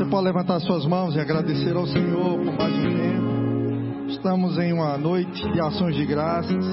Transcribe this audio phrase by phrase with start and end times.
[0.00, 4.08] Você pode levantar suas mãos e agradecer ao Senhor por mais um tempo.
[4.08, 6.64] Estamos em uma noite de ações de graças.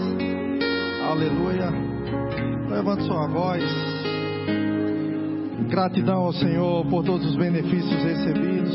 [1.11, 1.69] Aleluia.
[2.69, 3.61] Levante sua voz.
[5.69, 8.73] Gratidão ao Senhor por todos os benefícios recebidos.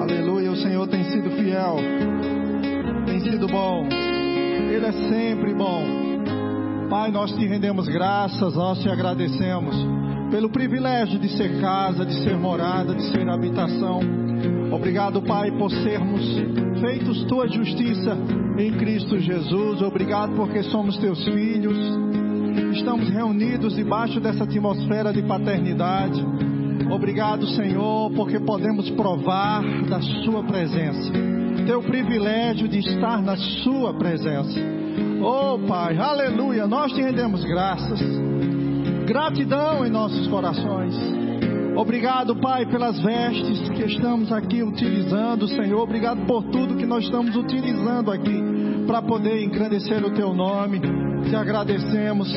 [0.00, 0.52] Aleluia.
[0.52, 1.78] O Senhor tem sido fiel.
[3.04, 3.88] Tem sido bom.
[3.90, 5.82] Ele é sempre bom.
[6.88, 9.95] Pai, nós te rendemos graças, nós te agradecemos
[10.30, 14.00] pelo privilégio de ser casa, de ser morada, de ser habitação.
[14.72, 16.22] Obrigado, Pai, por sermos
[16.80, 18.16] feitos tua justiça
[18.58, 19.80] em Cristo Jesus.
[19.82, 21.76] Obrigado porque somos teus filhos.
[22.72, 26.24] Estamos reunidos debaixo dessa atmosfera de paternidade.
[26.90, 31.12] Obrigado, Senhor, porque podemos provar da Sua presença.
[31.66, 34.60] Teu privilégio de estar na Sua presença.
[35.22, 38.25] Oh, Pai, aleluia, nós te rendemos graças
[39.06, 40.94] gratidão em nossos corações.
[41.76, 45.80] Obrigado, Pai, pelas vestes que estamos aqui utilizando, Senhor.
[45.82, 48.42] Obrigado por tudo que nós estamos utilizando aqui
[48.86, 50.80] para poder engrandecer o Teu nome.
[51.28, 52.32] Te agradecemos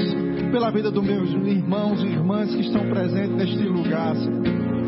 [0.51, 4.15] pela vida dos meus irmãos e irmãs que estão presentes neste lugar.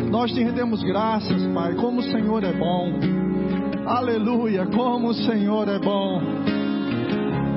[0.10, 3.00] Nós te rendemos graças, Pai, como o Senhor é bom.
[3.86, 6.22] Aleluia, como o Senhor é bom.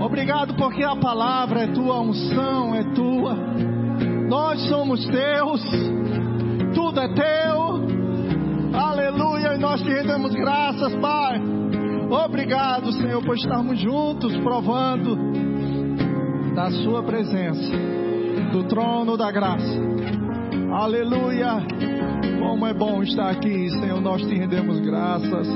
[0.00, 3.73] Obrigado porque a palavra é tua, a unção é tua.
[4.28, 5.62] Nós somos teus,
[6.74, 7.84] tudo é teu.
[8.74, 11.40] Aleluia, e nós te rendemos graças, Pai.
[12.10, 15.16] Obrigado, Senhor, por estarmos juntos provando
[16.54, 17.72] da Sua presença,
[18.52, 19.82] do trono da graça.
[20.72, 21.58] Aleluia,
[22.40, 24.00] como é bom estar aqui, Senhor.
[24.00, 25.48] Nós te rendemos graças.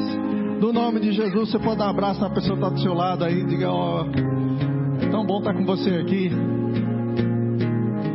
[0.60, 2.94] No nome de Jesus, você pode dar um abraço na pessoa que está do seu
[2.94, 3.44] lado aí.
[3.44, 4.04] Diga, ó,
[5.00, 6.30] é tão bom estar com você aqui.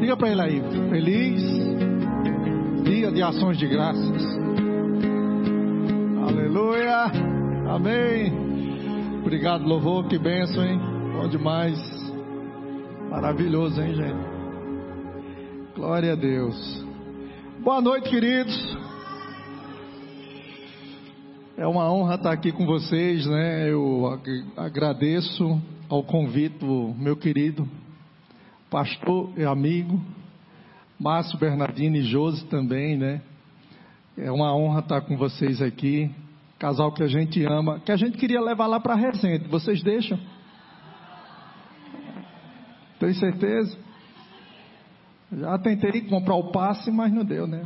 [0.04, 1.42] Diga para ele aí, feliz
[2.84, 4.22] dia de ações de graças.
[6.28, 7.06] Aleluia,
[7.70, 8.34] amém.
[9.22, 10.78] Obrigado, louvor, que benção, hein?
[11.14, 11.80] Bom demais.
[13.10, 15.74] Maravilhoso, hein, gente?
[15.74, 16.86] Glória a Deus.
[17.64, 18.78] Boa noite, queridos.
[21.56, 23.72] É uma honra estar aqui com vocês, né?
[23.72, 24.20] Eu
[24.58, 26.66] agradeço ao convite
[26.98, 27.66] meu querido
[28.74, 30.02] pastor e amigo,
[31.00, 33.22] Márcio Bernardini e Josi também, né?
[34.18, 36.10] É uma honra estar com vocês aqui.
[36.58, 39.48] Casal que a gente ama, que a gente queria levar lá para Resende.
[39.48, 40.20] Vocês deixam?
[43.00, 43.78] Tem certeza?
[45.32, 47.64] Já tentei comprar o passe, mas não deu, né?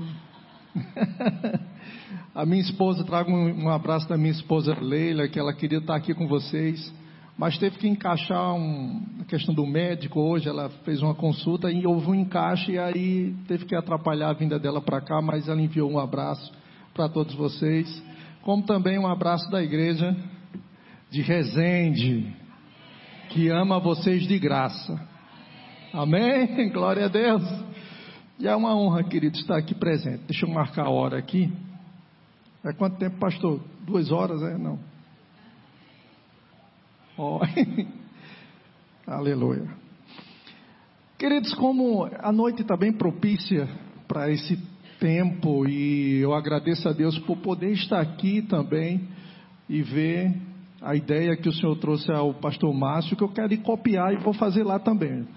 [2.35, 6.13] a minha esposa, trago um abraço da minha esposa Leila, que ela queria estar aqui
[6.13, 6.93] com vocês
[7.37, 11.85] mas teve que encaixar um, a questão do médico hoje, ela fez uma consulta e
[11.85, 15.61] houve um encaixe e aí teve que atrapalhar a vinda dela para cá, mas ela
[15.61, 16.51] enviou um abraço
[16.95, 18.03] para todos vocês,
[18.41, 20.15] como também um abraço da igreja
[21.11, 22.35] de Resende,
[23.29, 24.99] que ama vocês de graça.
[25.93, 26.69] Amém?
[26.73, 27.43] Glória a Deus.
[28.39, 30.23] E é uma honra, querido, estar aqui presente.
[30.27, 31.51] Deixa eu marcar a hora aqui.
[32.63, 33.61] É quanto tempo, pastor?
[33.85, 34.57] Duas horas, é?
[34.57, 34.96] Não.
[37.17, 37.39] Oh.
[39.07, 39.67] Aleluia.
[41.17, 43.67] Queridos, como a noite está bem propícia
[44.07, 44.55] para esse
[44.99, 49.07] tempo e eu agradeço a Deus por poder estar aqui também
[49.67, 50.31] e ver
[50.79, 54.17] a ideia que o Senhor trouxe ao pastor Márcio, que eu quero ir copiar e
[54.17, 55.27] vou fazer lá também.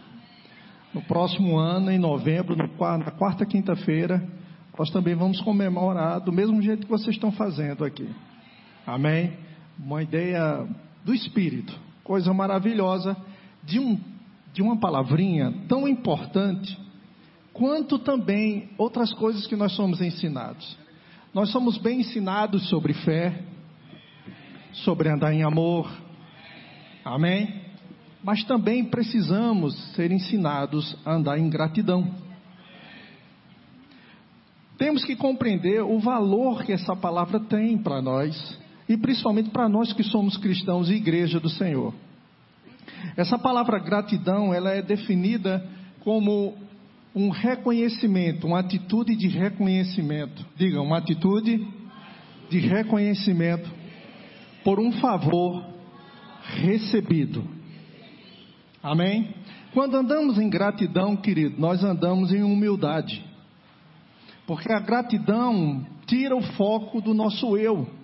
[0.92, 4.22] No próximo ano, em novembro, na quarta quinta-feira,
[4.78, 8.08] nós também vamos comemorar do mesmo jeito que vocês estão fazendo aqui.
[8.86, 9.32] Amém?
[9.78, 10.66] Uma ideia
[11.04, 11.78] do Espírito.
[12.04, 13.16] Coisa maravilhosa
[13.62, 13.98] de, um,
[14.52, 16.78] de uma palavrinha tão importante,
[17.52, 20.76] quanto também outras coisas que nós somos ensinados.
[21.32, 23.44] Nós somos bem ensinados sobre fé,
[24.72, 25.90] sobre andar em amor,
[27.04, 27.62] amém?
[28.22, 32.12] Mas também precisamos ser ensinados a andar em gratidão.
[34.76, 38.59] Temos que compreender o valor que essa palavra tem para nós
[38.90, 41.94] e principalmente para nós que somos cristãos e igreja do Senhor.
[43.16, 45.64] Essa palavra gratidão, ela é definida
[46.00, 46.58] como
[47.14, 50.44] um reconhecimento, uma atitude de reconhecimento.
[50.56, 51.64] Diga, uma atitude
[52.50, 53.70] de reconhecimento
[54.64, 55.64] por um favor
[56.56, 57.44] recebido.
[58.82, 59.36] Amém?
[59.72, 63.24] Quando andamos em gratidão, querido, nós andamos em humildade.
[64.48, 67.99] Porque a gratidão tira o foco do nosso eu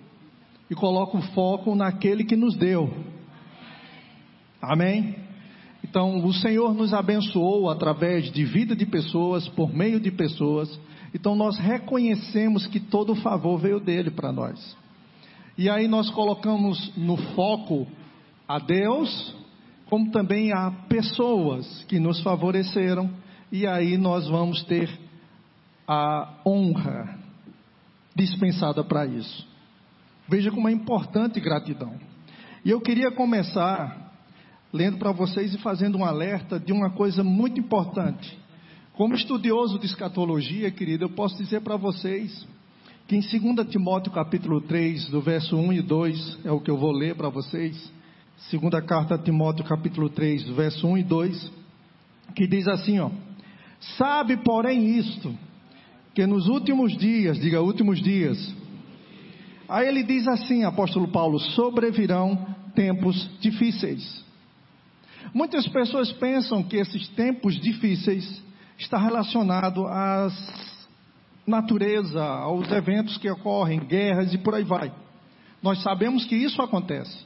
[0.69, 2.93] e coloca o foco naquele que nos deu.
[4.61, 5.15] Amém?
[5.83, 10.79] Então, o Senhor nos abençoou através de vida de pessoas, por meio de pessoas.
[11.13, 14.75] Então, nós reconhecemos que todo o favor veio dele para nós.
[15.57, 17.87] E aí nós colocamos no foco
[18.47, 19.35] a Deus,
[19.89, 23.09] como também a pessoas que nos favoreceram.
[23.51, 24.89] E aí nós vamos ter
[25.87, 27.17] a honra
[28.15, 29.47] dispensada para isso.
[30.27, 31.93] Veja como é importante gratidão.
[32.65, 34.07] E eu queria começar
[34.73, 38.37] lendo para vocês e fazendo um alerta de uma coisa muito importante.
[38.93, 42.45] Como estudioso de escatologia, querido, eu posso dizer para vocês
[43.07, 46.77] que em 2 Timóteo capítulo 3, do verso 1 e 2, é o que eu
[46.77, 47.91] vou ler para vocês.
[48.49, 51.51] Segunda carta a Timóteo capítulo 3, do verso 1 e 2,
[52.35, 53.09] que diz assim, ó:
[53.97, 55.33] Sabe, porém, isto,
[56.13, 58.53] que nos últimos dias, diga últimos dias,
[59.67, 64.23] aí ele diz assim, apóstolo Paulo, sobrevirão tempos difíceis.
[65.33, 68.43] Muitas pessoas pensam que esses tempos difíceis
[68.77, 70.27] está relacionado à
[71.45, 74.91] natureza, aos eventos que ocorrem, guerras e por aí vai.
[75.61, 77.25] Nós sabemos que isso acontece.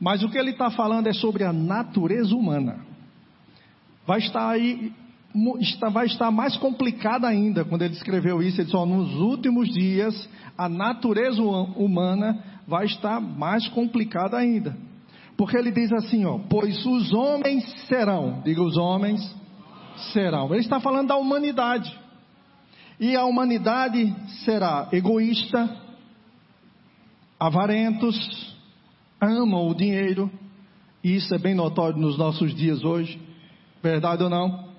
[0.00, 2.84] Mas o que ele está falando é sobre a natureza humana.
[4.06, 4.92] Vai estar aí,
[5.92, 8.60] vai estar mais complicada ainda quando ele escreveu isso.
[8.60, 14.76] Ele disse: nos últimos dias, a natureza humana vai estar mais complicada ainda.
[15.36, 19.20] Porque ele diz assim, ó, pois os homens serão, diga os homens
[20.12, 20.52] serão.
[20.52, 21.92] Ele está falando da humanidade.
[23.00, 24.14] E a humanidade
[24.44, 25.76] será egoísta,
[27.40, 28.54] avarentos,
[29.20, 30.30] amam o dinheiro.
[31.02, 33.20] Isso é bem notório nos nossos dias hoje.
[33.82, 34.71] Verdade ou não?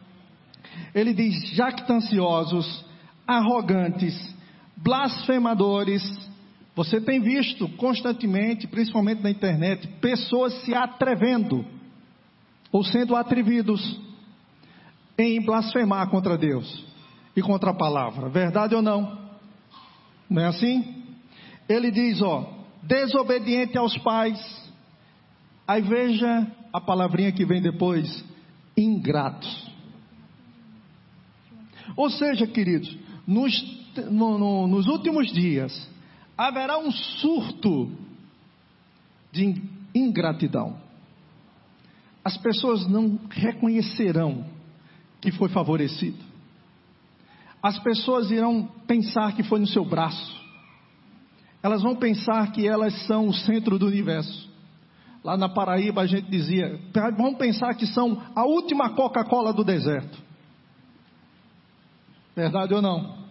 [0.94, 2.86] Ele diz jactanciosos,
[3.28, 4.36] arrogantes,
[4.78, 6.02] blasfemadores,
[6.76, 11.66] você tem visto constantemente, principalmente na internet, pessoas se atrevendo
[12.72, 14.00] ou sendo atrevidos
[15.18, 16.84] em blasfemar contra Deus
[17.36, 18.30] e contra a palavra.
[18.30, 19.20] Verdade ou não?
[20.28, 21.04] Não é assim?
[21.70, 24.40] Ele diz, ó, desobediente aos pais.
[25.68, 28.26] Aí veja a palavrinha que vem depois,
[28.76, 29.72] ingratos.
[31.96, 32.98] Ou seja, queridos,
[33.28, 33.54] nos,
[34.10, 35.90] no, no, nos últimos dias,
[36.38, 37.92] haverá um surto
[39.32, 39.62] de
[39.94, 40.78] ingratidão.
[42.24, 44.46] As pessoas não reconhecerão
[45.20, 46.18] que foi favorecido.
[47.62, 50.42] As pessoas irão pensar que foi no seu braço.
[51.62, 54.52] Elas vão pensar que elas são o centro do universo.
[55.24, 56.78] Lá na Paraíba a gente dizia,
[57.18, 60.22] vão pensar que são a última Coca-Cola do deserto.
[62.36, 63.24] Verdade ou não?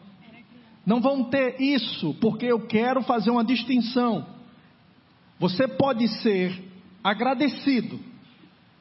[0.84, 4.26] Não vão ter isso, porque eu quero fazer uma distinção.
[5.38, 6.62] Você pode ser
[7.02, 7.98] agradecido,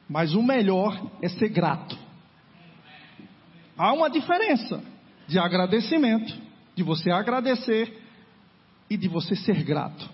[0.08, 1.96] mas o melhor é ser grato.
[3.76, 4.82] Há uma diferença
[5.26, 6.32] de agradecimento,
[6.74, 8.00] de você agradecer
[8.90, 10.08] e de você ser grato.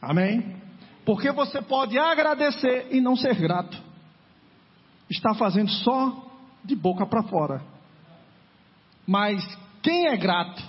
[0.00, 0.56] Amém?
[1.04, 3.80] Porque você pode agradecer e não ser grato.
[5.08, 6.30] Está fazendo só
[6.64, 7.62] de boca para fora.
[9.10, 9.44] Mas
[9.82, 10.62] quem é grato?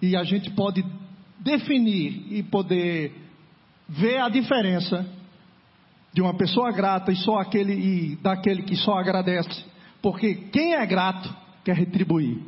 [0.00, 0.82] E a gente pode
[1.38, 3.12] definir e poder
[3.86, 5.06] ver a diferença
[6.14, 9.66] de uma pessoa grata e só aquele e daquele que só agradece,
[10.00, 11.28] porque quem é grato
[11.62, 12.42] quer retribuir.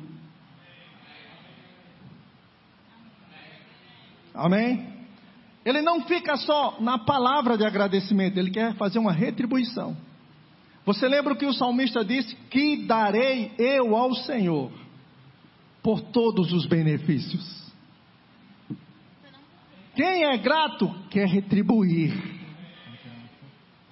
[4.33, 4.91] Amém?
[5.67, 9.95] Ele não fica só na palavra de agradecimento, ele quer fazer uma retribuição.
[10.89, 12.35] Você lembra o que o salmista disse?
[12.49, 14.73] Que darei eu ao Senhor
[15.83, 17.71] por todos os benefícios.
[19.95, 22.15] Quem é grato quer retribuir.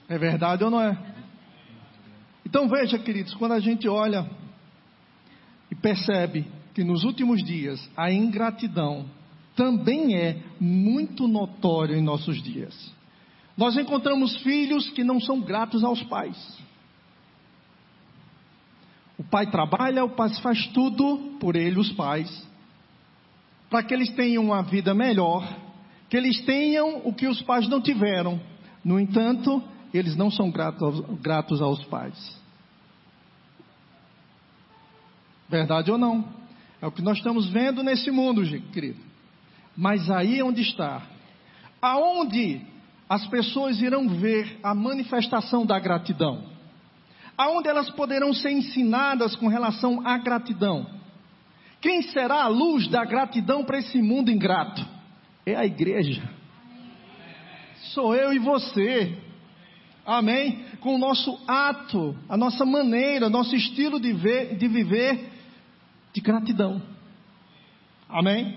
[0.08, 0.96] É verdade ou não é?
[2.46, 4.26] Então veja, queridos, quando a gente olha
[5.70, 9.04] e percebe que nos últimos dias a ingratidão
[9.54, 12.90] também é muito notória em nossos dias.
[13.54, 16.64] Nós encontramos filhos que não são gratos aos pais.
[19.18, 22.46] O pai trabalha, o pai faz tudo por ele, os pais,
[23.70, 25.46] para que eles tenham uma vida melhor,
[26.08, 28.40] que eles tenham o que os pais não tiveram.
[28.84, 32.36] No entanto, eles não são gratos, gratos aos pais.
[35.48, 36.24] Verdade ou não?
[36.80, 38.42] É o que nós estamos vendo nesse mundo,
[38.72, 39.00] querido.
[39.76, 41.02] Mas aí é onde está.
[41.80, 42.60] Aonde
[43.08, 46.55] as pessoas irão ver a manifestação da gratidão?
[47.36, 50.86] Aonde elas poderão ser ensinadas com relação à gratidão.
[51.80, 54.84] Quem será a luz da gratidão para esse mundo ingrato?
[55.44, 56.22] É a igreja.
[57.92, 59.18] Sou eu e você.
[60.04, 60.64] Amém?
[60.86, 65.32] com o nosso ato, a nossa maneira, nosso estilo de, ver, de viver
[66.12, 66.80] de gratidão.
[68.08, 68.56] Amém?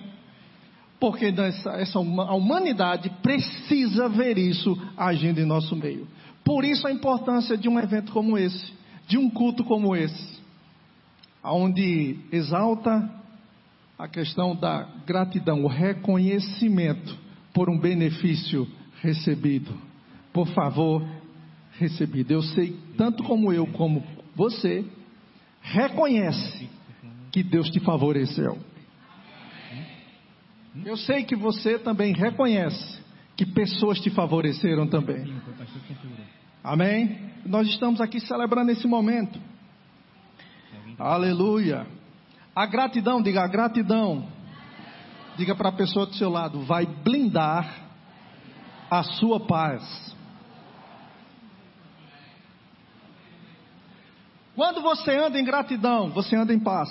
[1.00, 6.08] Porque essa, essa, a humanidade precisa ver isso agindo em nosso meio.
[6.44, 8.74] Por isso a importância de um evento como esse,
[9.08, 10.40] de um culto como esse,
[11.44, 13.10] onde exalta
[13.98, 17.18] a questão da gratidão, o reconhecimento
[17.54, 18.68] por um benefício
[19.02, 19.74] recebido.
[20.32, 21.06] Por favor,
[21.78, 22.32] recebido.
[22.32, 24.04] Eu sei, tanto como eu, como
[24.36, 24.86] você,
[25.62, 26.70] reconhece
[27.32, 28.58] que Deus te favoreceu.
[30.86, 33.00] Eu sei que você também reconhece
[33.36, 35.26] que pessoas te favoreceram também.
[36.64, 37.32] Amém?
[37.46, 39.40] Nós estamos aqui celebrando esse momento.
[40.98, 41.88] Aleluia.
[42.56, 44.28] A gratidão, diga a gratidão.
[45.38, 47.74] Diga para a pessoa do seu lado, vai blindar
[48.92, 50.10] a sua paz.
[54.54, 56.90] Quando você anda em gratidão, você anda em paz.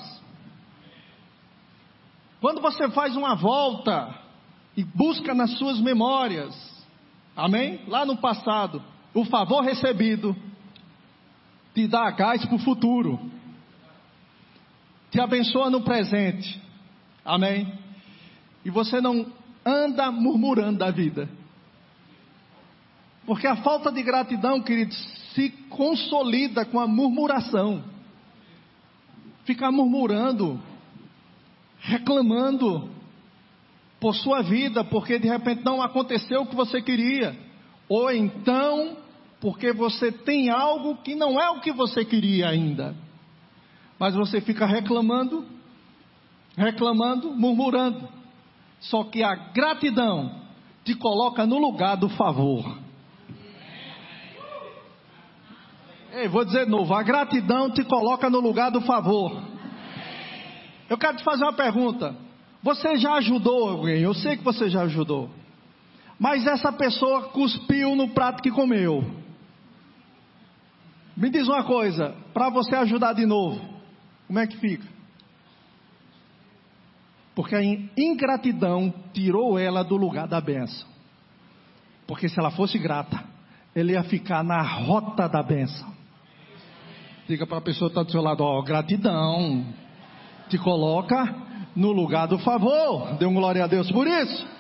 [2.40, 4.14] Quando você faz uma volta
[4.74, 6.54] e busca nas suas memórias,
[7.36, 7.84] amém?
[7.86, 8.82] Lá no passado,
[9.14, 10.36] o favor recebido
[11.74, 13.18] te dá gás para o futuro
[15.10, 16.60] te abençoa no presente.
[17.24, 17.72] Amém?
[18.64, 19.26] E você não
[19.64, 21.28] anda murmurando da vida.
[23.26, 24.96] Porque a falta de gratidão, queridos,
[25.34, 27.84] se consolida com a murmuração.
[29.44, 30.60] Ficar murmurando,
[31.80, 32.90] reclamando
[34.00, 37.36] por sua vida, porque de repente não aconteceu o que você queria.
[37.88, 38.96] Ou então,
[39.40, 42.94] porque você tem algo que não é o que você queria ainda
[43.98, 45.44] mas você fica reclamando,
[46.56, 48.08] reclamando, murmurando.
[48.80, 50.42] Só que a gratidão
[50.84, 52.78] te coloca no lugar do favor.
[56.12, 59.42] Ei, vou dizer de novo: a gratidão te coloca no lugar do favor.
[60.88, 62.16] Eu quero te fazer uma pergunta.
[62.62, 64.00] Você já ajudou alguém?
[64.00, 65.28] Eu sei que você já ajudou.
[66.18, 69.04] Mas essa pessoa cuspiu no prato que comeu.
[71.16, 73.60] Me diz uma coisa, para você ajudar de novo,
[74.26, 74.86] como é que fica?
[77.34, 77.62] Porque a
[77.96, 80.88] ingratidão tirou ela do lugar da benção.
[82.06, 83.22] Porque se ela fosse grata,
[83.74, 85.92] ela ia ficar na rota da benção.
[87.28, 89.64] Diga para a pessoa que está do seu lado, ó, gratidão.
[90.48, 91.32] Te coloca
[91.76, 93.14] no lugar do favor.
[93.18, 94.57] Dê um glória a Deus por isso.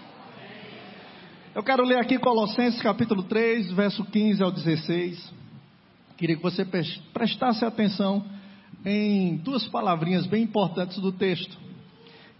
[1.58, 5.32] Eu quero ler aqui Colossenses capítulo 3, verso 15 ao 16.
[6.16, 6.64] Queria que você
[7.12, 8.24] prestasse atenção
[8.86, 11.58] em duas palavrinhas bem importantes do texto,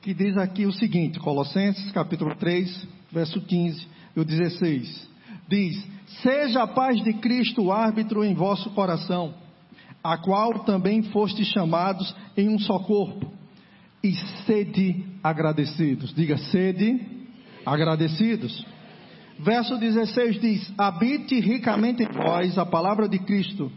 [0.01, 5.11] que diz aqui o seguinte, Colossenses capítulo 3, verso 15 e o 16.
[5.49, 5.85] Diz:
[6.23, 9.35] Seja a paz de Cristo o árbitro em vosso coração,
[10.01, 13.33] a qual também foste chamados em um só corpo,
[14.01, 14.15] e
[14.47, 16.15] sede agradecidos.
[16.15, 17.05] Diga, sede
[17.67, 18.78] agradecidos.
[19.39, 23.71] Verso 16 diz: Habite ricamente em vós a palavra de Cristo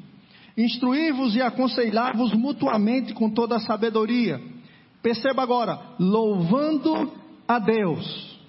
[0.57, 4.41] Instruí-vos e aconselhar-vos mutuamente com toda a sabedoria.
[5.01, 7.11] Perceba agora, louvando
[7.47, 8.39] a Deus.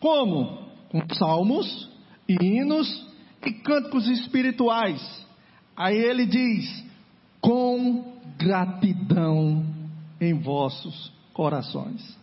[0.00, 0.64] Como?
[0.88, 1.90] Com salmos,
[2.28, 3.06] hinos
[3.44, 5.26] e cânticos espirituais.
[5.76, 6.84] Aí ele diz:
[7.40, 9.64] com gratidão
[10.20, 12.18] em vossos corações.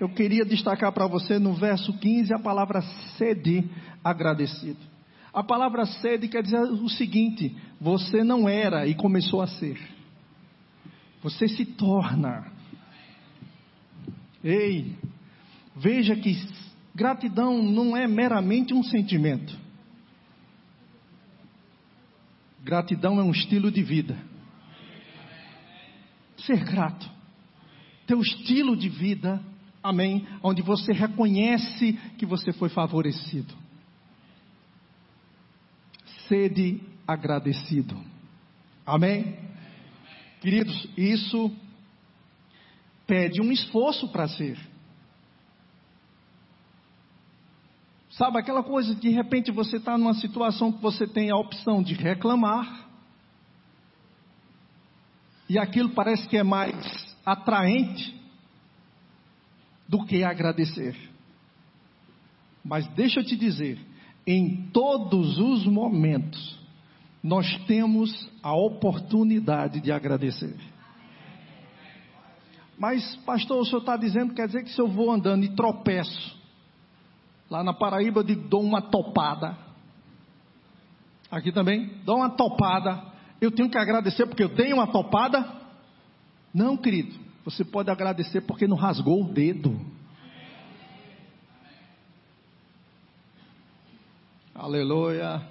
[0.00, 2.80] Eu queria destacar para você no verso 15 a palavra
[3.18, 3.68] sede
[4.02, 4.78] agradecido.
[5.30, 9.78] A palavra sede quer dizer o seguinte: você não era e começou a ser.
[11.22, 12.50] Você se torna.
[14.42, 14.96] Ei,
[15.76, 16.34] veja que
[16.94, 19.54] gratidão não é meramente um sentimento.
[22.64, 24.16] Gratidão é um estilo de vida.
[26.38, 27.06] Ser grato.
[28.06, 29.42] Teu estilo de vida,
[29.82, 33.54] amém, onde você reconhece que você foi favorecido
[36.30, 38.00] sede agradecido.
[38.86, 39.36] Amém?
[40.40, 41.50] Queridos, isso
[43.04, 44.56] pede um esforço para ser.
[48.10, 51.94] Sabe aquela coisa, de repente você está numa situação que você tem a opção de
[51.94, 52.88] reclamar,
[55.48, 58.19] e aquilo parece que é mais atraente
[59.90, 60.96] do que agradecer.
[62.64, 63.78] Mas deixa eu te dizer,
[64.26, 66.58] em todos os momentos,
[67.22, 70.56] nós temos a oportunidade de agradecer.
[72.78, 76.38] Mas, pastor, o senhor está dizendo, quer dizer que se eu vou andando e tropeço,
[77.50, 79.68] lá na Paraíba eu dou uma topada,
[81.30, 83.04] Aqui também, dá uma topada.
[83.40, 85.46] Eu tenho que agradecer porque eu tenho uma topada?
[86.52, 87.14] Não, querido.
[87.50, 89.76] Você pode agradecer porque não rasgou o dedo.
[94.54, 95.42] Aleluia.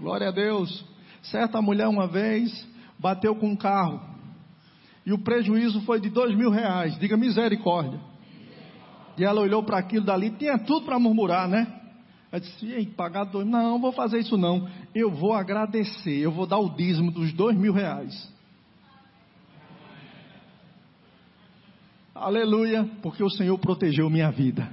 [0.00, 0.84] Glória a Deus.
[1.22, 2.66] Certa mulher uma vez
[2.98, 4.00] bateu com um carro.
[5.06, 6.98] E o prejuízo foi de dois mil reais.
[6.98, 8.00] Diga misericórdia.
[9.16, 11.80] E ela olhou para aquilo dali, tinha tudo para murmurar, né?
[12.32, 14.68] Ela disse, Ei, pagar dois, não, vou fazer isso não.
[14.92, 18.33] Eu vou agradecer, eu vou dar o dízimo dos dois mil reais.
[22.14, 24.70] Aleluia, porque o Senhor protegeu minha vida.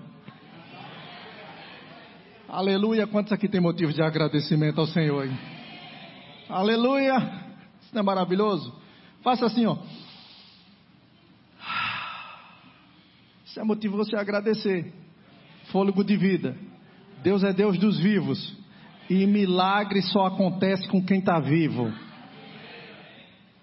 [2.47, 5.23] Aleluia, quantos aqui tem motivo de agradecimento ao Senhor?
[5.23, 5.31] Aí?
[6.47, 7.17] Aleluia,
[7.81, 8.79] isso não é maravilhoso?
[9.23, 9.77] Faça assim, ó.
[13.43, 14.93] Isso é motivo você agradecer.
[15.71, 16.55] Fôlego de vida.
[17.23, 18.55] Deus é Deus dos vivos.
[19.09, 21.91] E milagre só acontece com quem está vivo.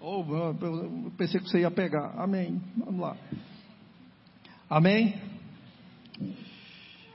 [0.01, 0.23] Oh,
[0.61, 2.13] eu pensei que você ia pegar.
[2.17, 2.61] Amém.
[2.77, 3.15] Vamos lá.
[4.69, 5.15] Amém?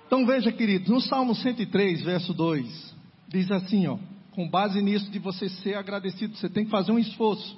[0.06, 2.94] Então veja, queridos, no Salmo 103, verso 2,
[3.28, 3.96] diz assim, ó,
[4.32, 7.56] com base nisso de você ser agradecido, você tem que fazer um esforço.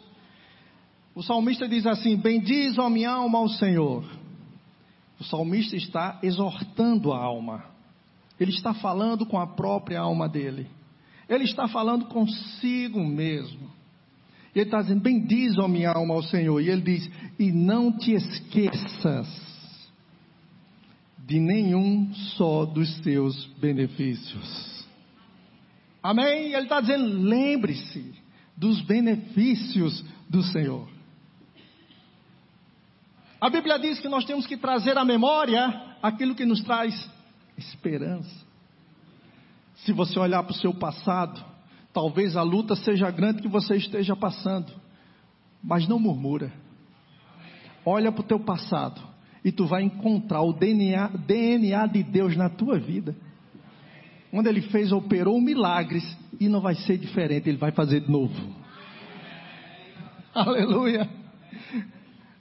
[1.15, 4.05] O salmista diz assim: Bendiz a minha alma ao Senhor.
[5.19, 7.65] O salmista está exortando a alma.
[8.39, 10.67] Ele está falando com a própria alma dele.
[11.27, 13.71] Ele está falando consigo mesmo.
[14.55, 16.61] Ele está dizendo: Bendiz, a minha alma, ao Senhor.
[16.61, 19.46] E ele diz: E não te esqueças
[21.27, 24.87] de nenhum só dos seus benefícios.
[26.01, 26.53] Amém?
[26.53, 28.15] Ele está dizendo: lembre-se
[28.57, 30.89] dos benefícios do Senhor.
[33.41, 37.11] A Bíblia diz que nós temos que trazer à memória aquilo que nos traz
[37.59, 38.47] esperança.
[39.79, 41.45] Se você olhar para o seu passado,
[41.93, 44.73] talvez a luta seja grande que você esteja passando,
[45.63, 46.53] mas não murmura.
[47.85, 49.16] Olha para o teu passado
[49.47, 53.15] e tu vai encontrar o DNA, DNA de Deus na tua vida.
[54.33, 56.03] Onde ele fez, operou milagres
[56.41, 58.35] e não vai ser diferente, ele vai fazer de novo.
[60.35, 61.09] Aleluia.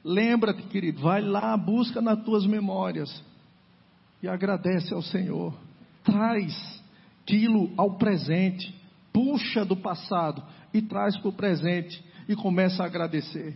[0.04, 3.24] Lembra-te, querido, vai lá, busca nas tuas memórias
[4.24, 5.54] e agradece ao Senhor.
[6.04, 6.84] Traz
[7.22, 8.74] aquilo ao presente,
[9.14, 13.56] puxa do passado e traz para o presente e começa a agradecer.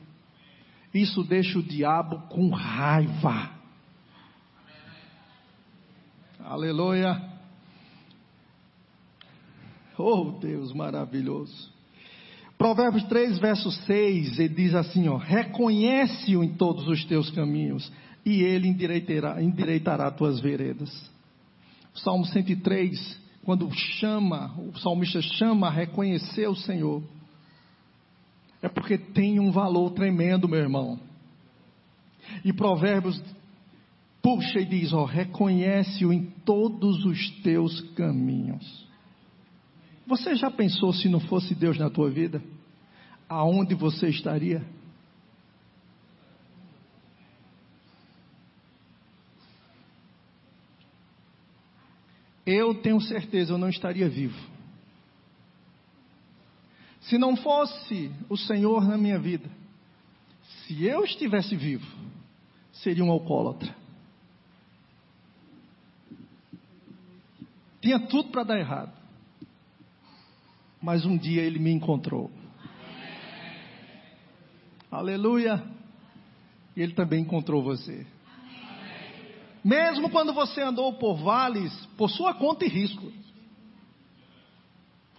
[0.94, 3.52] Isso deixa o diabo com raiva.
[6.40, 7.22] Aleluia.
[9.98, 11.72] Oh Deus maravilhoso.
[12.58, 17.90] Provérbios 3, verso 6, ele diz assim: ó, reconhece-o em todos os teus caminhos,
[18.26, 20.90] e ele endireitará, endireitará tuas veredas.
[21.94, 27.02] Salmo 103, quando chama, o salmista chama a reconhecer o Senhor,
[28.62, 31.00] é porque tem um valor tremendo, meu irmão.
[32.44, 33.22] E Provérbios
[34.22, 38.88] puxa e diz: ó, reconhece-o em todos os teus caminhos.
[40.06, 42.42] Você já pensou se não fosse Deus na tua vida?
[43.28, 44.66] Aonde você estaria?
[52.50, 54.38] eu tenho certeza eu não estaria vivo.
[57.02, 59.50] Se não fosse o Senhor na minha vida,
[60.42, 61.88] se eu estivesse vivo,
[62.72, 63.76] seria um alcoólatra.
[67.82, 68.92] Tinha tudo para dar errado.
[70.82, 72.32] Mas um dia ele me encontrou.
[74.92, 75.64] Aleluia.
[76.76, 78.06] E ele também encontrou você.
[79.64, 83.12] Mesmo quando você andou por vales, por sua conta e risco.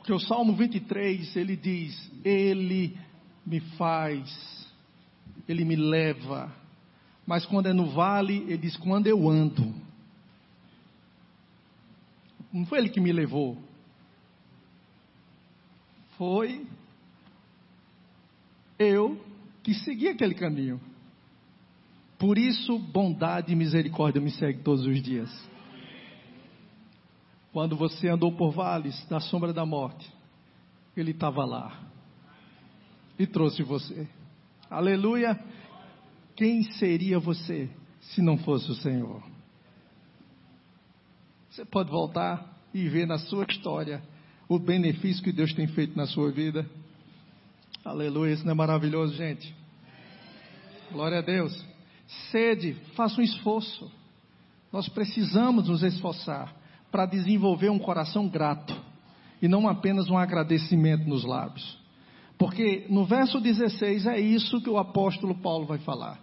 [0.01, 2.99] Porque o Salmo 23, ele diz: Ele
[3.45, 4.67] me faz,
[5.47, 6.51] Ele me leva.
[7.27, 9.75] Mas quando é no vale, ele diz: Quando eu ando.
[12.51, 13.59] Não foi Ele que me levou.
[16.17, 16.67] Foi
[18.79, 19.23] eu
[19.63, 20.81] que segui aquele caminho.
[22.19, 25.31] Por isso, bondade e misericórdia me seguem todos os dias.
[27.53, 30.11] Quando você andou por vales da sombra da morte,
[30.97, 31.81] Ele estava lá
[33.19, 34.09] e trouxe você.
[34.71, 35.39] Aleluia!
[36.37, 37.69] Quem seria você
[38.01, 39.23] se não fosse o Senhor?
[41.51, 44.01] Você pode voltar e ver na sua história
[44.49, 46.69] o benefício que Deus tem feito na sua vida.
[47.85, 49.55] Aleluia, isso não é maravilhoso, gente?
[50.93, 51.71] Glória a Deus
[52.31, 53.91] sede, faça um esforço.
[54.73, 56.55] Nós precisamos nos esforçar
[56.91, 58.75] para desenvolver um coração grato.
[59.43, 61.79] e não apenas um agradecimento nos lábios.
[62.37, 66.19] Porque no verso 16 é isso que o apóstolo Paulo vai falar.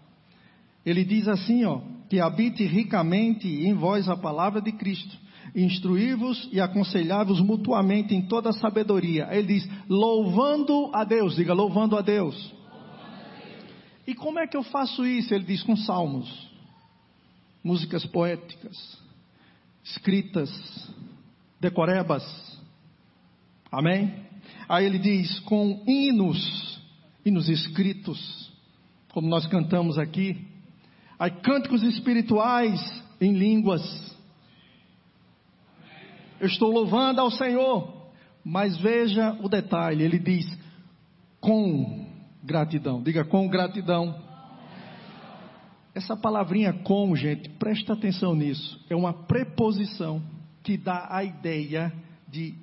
[0.85, 5.17] Ele diz assim, ó, que habite ricamente em vós a palavra de Cristo,
[5.55, 9.27] instruí-vos e aconselhai-vos mutuamente em toda sabedoria.
[9.31, 12.35] Ele diz, louvando a Deus, diga louvando a Deus.
[12.35, 13.67] Louvando a Deus.
[14.07, 15.33] E como é que eu faço isso?
[15.33, 16.49] Ele diz com salmos,
[17.63, 18.77] músicas poéticas,
[19.91, 20.49] escritas,
[21.59, 22.23] decorebas.
[23.71, 24.25] Amém?
[24.67, 26.81] Aí ele diz com hinos,
[27.25, 28.51] hinos escritos,
[29.13, 30.45] como nós cantamos aqui.
[31.19, 32.79] Aí cânticos espirituais
[33.19, 33.81] em línguas.
[36.39, 38.11] Eu estou louvando ao Senhor,
[38.43, 40.45] mas veja o detalhe, ele diz
[41.39, 42.05] com
[42.43, 43.01] gratidão.
[43.01, 44.26] Diga com gratidão.
[45.97, 48.79] Essa palavrinha com, gente, presta atenção nisso.
[48.87, 50.21] É uma preposição
[50.61, 51.91] que dá a ideia
[52.27, 52.53] de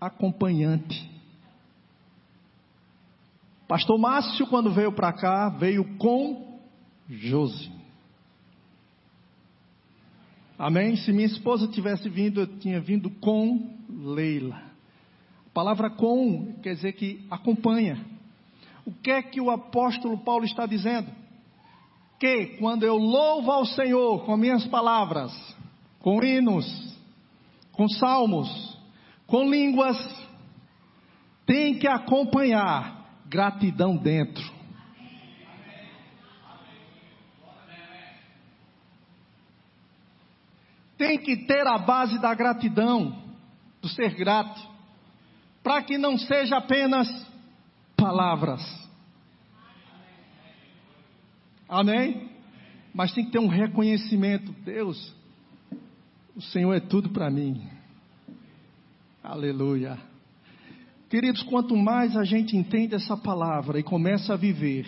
[0.00, 1.10] acompanhante.
[3.66, 6.60] Pastor Márcio, quando veio para cá, veio com
[7.10, 7.72] Josi.
[10.56, 10.94] Amém?
[10.94, 14.62] Se minha esposa tivesse vindo, eu tinha vindo com Leila.
[15.48, 18.06] A palavra com quer dizer que acompanha.
[18.86, 21.23] O que é que o apóstolo Paulo está dizendo?
[22.18, 25.32] Que quando eu louvo ao Senhor com minhas palavras,
[26.00, 26.66] com hinos,
[27.72, 28.78] com salmos,
[29.26, 29.96] com línguas,
[31.46, 34.54] tem que acompanhar gratidão dentro.
[40.96, 43.18] Tem que ter a base da gratidão,
[43.82, 44.60] do ser grato,
[45.62, 47.08] para que não seja apenas
[47.96, 48.83] palavras.
[51.74, 52.30] Amém?
[52.94, 54.54] Mas tem que ter um reconhecimento.
[54.64, 55.12] Deus,
[56.36, 57.66] o Senhor é tudo para mim.
[59.20, 59.98] Aleluia.
[61.10, 64.86] Queridos, quanto mais a gente entende essa palavra e começa a viver,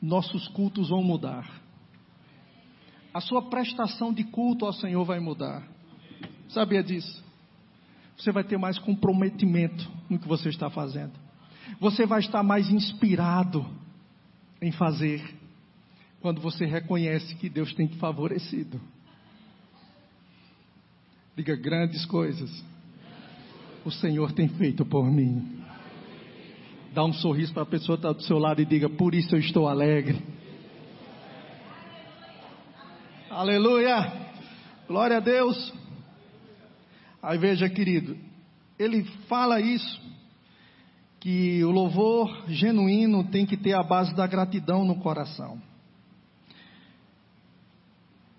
[0.00, 1.60] nossos cultos vão mudar.
[3.12, 5.62] A sua prestação de culto ao Senhor vai mudar.
[6.48, 7.22] Sabia disso?
[8.16, 11.12] Você vai ter mais comprometimento no que você está fazendo.
[11.78, 13.66] Você vai estar mais inspirado
[14.62, 15.37] em fazer
[16.20, 18.80] quando você reconhece que Deus tem te favorecido.
[21.36, 22.64] Diga grandes coisas
[23.88, 25.62] o Senhor tem feito por mim.
[26.92, 29.34] Dá um sorriso para a pessoa que está do seu lado e diga: Por isso
[29.34, 30.22] eu estou alegre.
[33.30, 34.28] Aleluia!
[34.86, 35.72] Glória a Deus.
[37.22, 38.16] Aí veja, querido,
[38.78, 40.00] ele fala isso,
[41.20, 45.60] que o louvor genuíno tem que ter a base da gratidão no coração.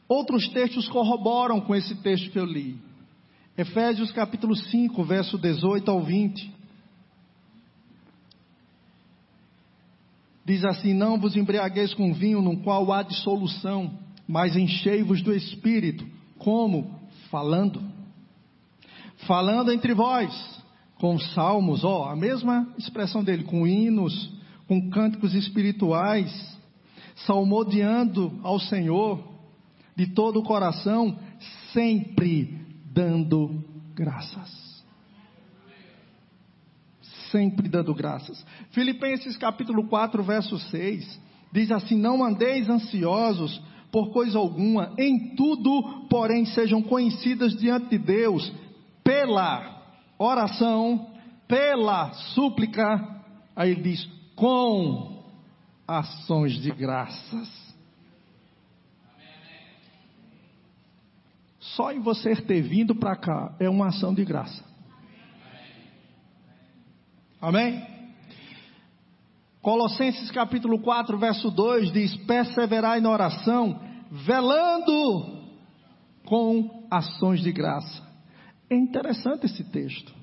[0.10, 2.76] Outros textos corroboram com esse texto que eu li.
[3.56, 6.52] Efésios capítulo 5, verso 18 ao 20.
[10.44, 16.04] Diz assim: Não vos embriagueis com vinho, no qual há dissolução, mas enchei-vos do espírito.
[16.40, 17.00] Como?
[17.30, 17.80] Falando.
[19.28, 20.34] Falando entre vós,
[20.96, 24.34] com salmos, ó, a mesma expressão dele, com hinos,
[24.68, 26.58] com cânticos espirituais,
[27.28, 29.38] salmodiando ao Senhor
[30.00, 31.20] de todo o coração,
[31.74, 33.62] sempre dando
[33.94, 34.82] graças.
[37.30, 38.46] Sempre dando graças.
[38.72, 46.08] Filipenses capítulo 4, verso 6, diz assim: Não andeis ansiosos por coisa alguma, em tudo,
[46.10, 48.50] porém, sejam conhecidas diante de Deus
[49.04, 49.84] pela
[50.18, 51.10] oração,
[51.46, 53.22] pela súplica,
[53.54, 55.26] aí ele diz, com
[55.86, 57.69] ações de graças.
[61.76, 64.64] Só em você ter vindo para cá é uma ação de graça.
[67.42, 67.86] Amém?
[69.62, 73.80] Colossenses capítulo 4, verso 2 diz: Perseverai na oração,
[74.12, 75.48] velando
[76.26, 78.08] com ações de graça.
[78.70, 80.14] É interessante esse texto,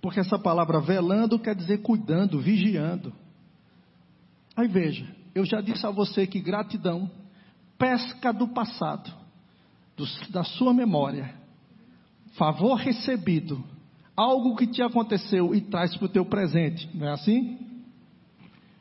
[0.00, 3.12] porque essa palavra velando quer dizer cuidando, vigiando.
[4.56, 7.10] Aí veja, eu já disse a você que gratidão
[7.76, 9.23] pesca do passado
[9.96, 11.34] do, da sua memória,
[12.36, 13.62] favor recebido,
[14.16, 17.58] algo que te aconteceu e traz para o teu presente, não é assim?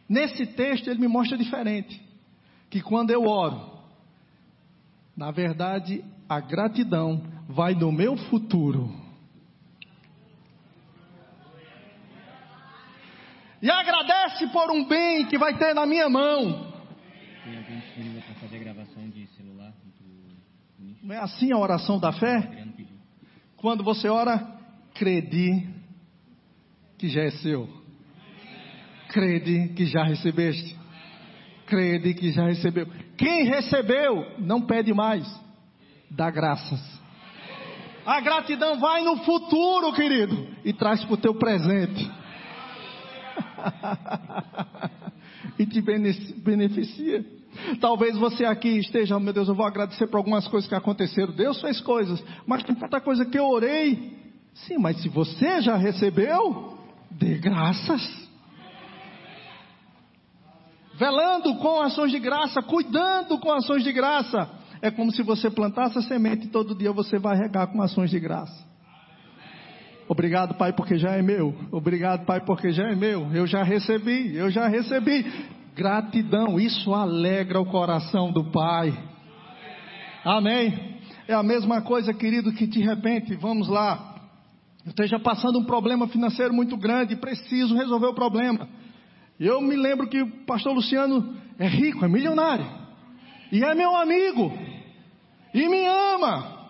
[0.08, 2.02] Nesse texto ele me mostra diferente,
[2.70, 3.72] que quando eu oro,
[5.16, 9.04] na verdade a gratidão vai no meu futuro.
[13.62, 16.74] E agradece por um bem que vai ter na minha mão.
[21.02, 22.66] Não é assim a oração da fé?
[23.58, 24.46] Quando você ora,
[24.94, 25.68] crede
[26.98, 27.68] que já é seu.
[29.10, 30.78] Crede que já recebeste.
[31.66, 32.88] Crede que já recebeu.
[33.18, 35.26] Quem recebeu, não pede mais.
[36.10, 36.82] Dá graças.
[38.06, 42.12] A gratidão vai no futuro, querido, e traz para o teu presente.
[45.58, 47.26] e te beneficia.
[47.80, 51.34] Talvez você aqui esteja, meu Deus, eu vou agradecer por algumas coisas que aconteceram.
[51.34, 54.18] Deus fez coisas, mas tem tanta coisa que eu orei.
[54.54, 56.78] Sim, mas se você já recebeu,
[57.12, 58.24] dê graças.
[60.96, 64.50] Velando com ações de graça, cuidando com ações de graça.
[64.82, 68.12] É como se você plantasse a semente e todo dia você vai regar com ações
[68.12, 68.74] de graça.
[70.08, 71.56] Obrigado, Pai, porque já é meu.
[71.72, 73.32] Obrigado, Pai, porque já é meu.
[73.34, 75.26] Eu já recebi, eu já recebi.
[75.76, 78.94] Gratidão, isso alegra o coração do Pai.
[80.24, 81.00] Amém.
[81.28, 84.16] É a mesma coisa, querido, que de repente, vamos lá,
[84.86, 88.68] esteja passando um problema financeiro muito grande, preciso resolver o problema.
[89.40, 92.66] Eu me lembro que o pastor Luciano é rico, é milionário,
[93.52, 94.52] e é meu amigo,
[95.54, 96.62] e me ama.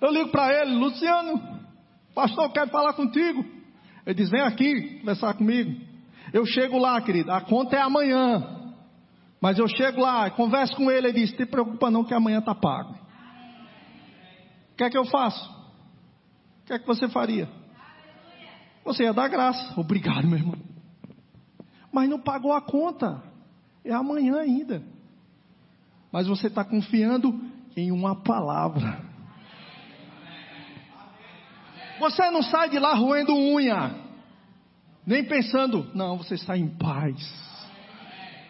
[0.00, 1.60] Eu ligo para ele, Luciano,
[2.14, 3.44] pastor, quero falar contigo.
[4.06, 5.89] Ele diz: vem aqui conversar comigo.
[6.32, 8.74] Eu chego lá, querido, a conta é amanhã.
[9.40, 12.54] Mas eu chego lá, converso com ele, ele diz: te preocupa não que amanhã está
[12.54, 12.94] pago.
[14.72, 15.50] O que é que eu faço?
[16.62, 17.48] O que é que você faria?
[18.84, 19.78] Você ia dar graça.
[19.78, 20.56] Obrigado, meu irmão.
[21.92, 23.22] Mas não pagou a conta.
[23.84, 24.82] É amanhã ainda.
[26.12, 27.40] Mas você está confiando
[27.76, 29.08] em uma palavra.
[31.98, 33.94] Você não sai de lá roendo unha,
[35.06, 37.16] nem pensando, não, você está em paz,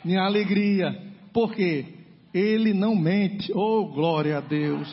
[0.05, 1.01] em alegria,
[1.33, 1.87] porque
[2.35, 4.89] Ele não mente, oh glória a Deus.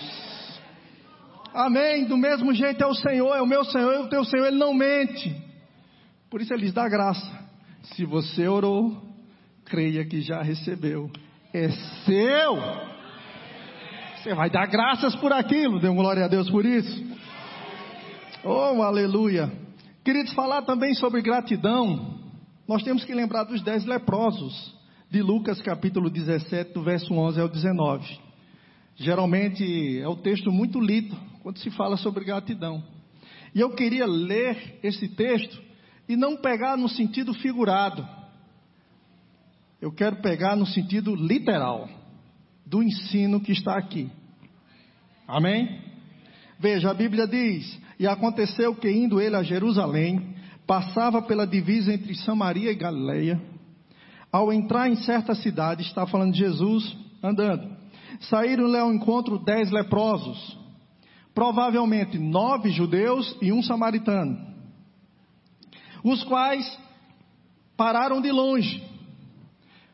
[1.54, 2.06] Amém.
[2.06, 4.58] Do mesmo jeito é o Senhor, é o meu Senhor, é o teu Senhor, Ele
[4.58, 5.36] não mente.
[6.30, 7.48] Por isso Ele lhes dá graça.
[7.96, 9.02] Se você orou,
[9.66, 11.10] creia que já recebeu.
[11.54, 11.70] É
[12.06, 12.58] seu.
[14.18, 15.80] Você vai dar graças por aquilo.
[15.80, 17.04] Dê glória a Deus por isso.
[18.44, 19.52] Oh, aleluia.
[20.08, 22.18] Queridos, falar também sobre gratidão,
[22.66, 24.74] nós temos que lembrar dos dez leprosos,
[25.12, 28.18] de Lucas capítulo 17, do verso 11 ao 19.
[28.96, 32.82] Geralmente é o texto muito lido quando se fala sobre gratidão.
[33.54, 35.62] E eu queria ler esse texto
[36.08, 38.08] e não pegar no sentido figurado.
[39.82, 41.90] Eu quero pegar no sentido literal
[42.66, 44.10] do ensino que está aqui.
[45.28, 45.82] Amém?
[46.58, 52.14] Veja, a Bíblia diz: e aconteceu que, indo ele a Jerusalém, passava pela divisa entre
[52.16, 53.42] Samaria e Galileia.
[54.32, 57.76] Ao entrar em certa cidade, está falando de Jesus andando.
[58.22, 60.58] Saíram-lhe ao encontro dez leprosos,
[61.34, 64.38] provavelmente nove judeus e um samaritano,
[66.04, 66.80] os quais
[67.76, 68.84] pararam de longe,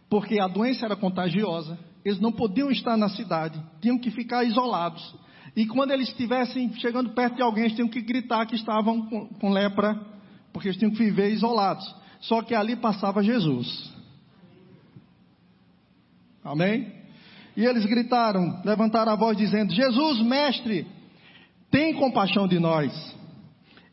[0.10, 5.16] porque a doença era contagiosa, eles não podiam estar na cidade, tinham que ficar isolados.
[5.56, 9.28] E quando eles estivessem chegando perto de alguém, eles tinham que gritar que estavam com,
[9.28, 10.00] com lepra,
[10.52, 11.86] porque eles tinham que viver isolados.
[12.22, 13.92] Só que ali passava Jesus.
[16.44, 16.92] Amém?
[17.56, 20.88] E eles gritaram, levantaram a voz dizendo: Jesus, mestre,
[21.70, 23.16] tem compaixão de nós.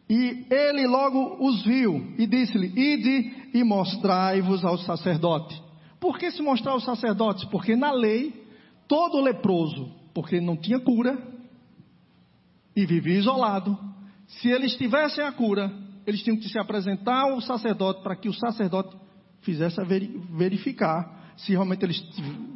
[0.09, 5.61] E ele logo os viu e disse-lhe: Ide e mostrai-vos ao sacerdote.
[6.01, 7.45] Por que se mostrar aos sacerdotes?
[7.45, 8.45] Porque na lei,
[8.89, 11.19] todo leproso, porque não tinha cura,
[12.75, 13.79] e vivia isolado.
[14.27, 15.73] Se eles tivessem a cura,
[16.07, 18.97] eles tinham que se apresentar ao sacerdote para que o sacerdote
[19.43, 19.77] fizesse
[20.31, 22.03] verificar se realmente eles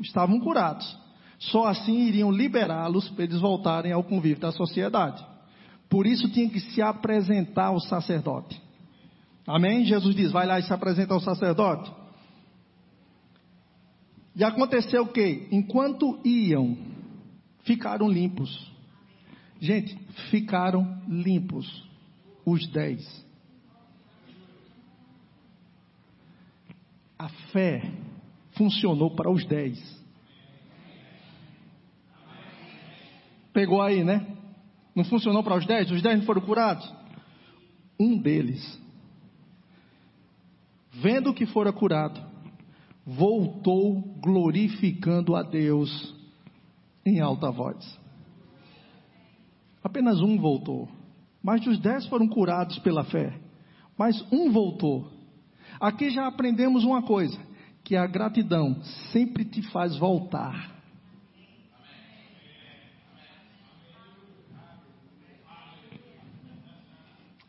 [0.03, 0.99] estavam curados.
[1.39, 5.25] Só assim iriam liberá-los para eles voltarem ao convívio da sociedade.
[5.89, 8.61] Por isso tinha que se apresentar ao sacerdote.
[9.47, 9.85] Amém?
[9.85, 11.93] Jesus diz: vai lá e se apresenta ao sacerdote.
[14.37, 15.47] E aconteceu o que?
[15.53, 16.77] Enquanto iam,
[17.63, 18.74] ficaram limpos.
[19.65, 19.97] Gente,
[20.29, 21.67] ficaram limpos
[22.45, 23.03] os dez.
[27.19, 27.81] A fé
[28.59, 29.81] funcionou para os dez.
[33.55, 34.37] Pegou aí, né?
[34.95, 35.91] Não funcionou para os dez?
[35.91, 36.93] Os dez não foram curados?
[37.99, 38.79] Um deles,
[40.93, 42.21] vendo que fora curado,
[43.07, 46.15] voltou glorificando a Deus
[47.07, 48.04] em alta voz.
[49.85, 50.89] Apenas um voltou.
[51.43, 53.39] Mas dos dez foram curados pela fé.
[53.99, 55.13] Mas um voltou.
[55.79, 57.39] Aqui já aprendemos uma coisa:
[57.85, 60.73] que a gratidão sempre te faz voltar.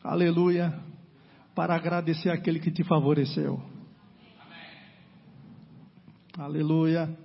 [0.04, 0.84] Aleluia.
[1.56, 3.62] para agradecer aquele que te favoreceu.
[6.38, 7.17] Aleluia.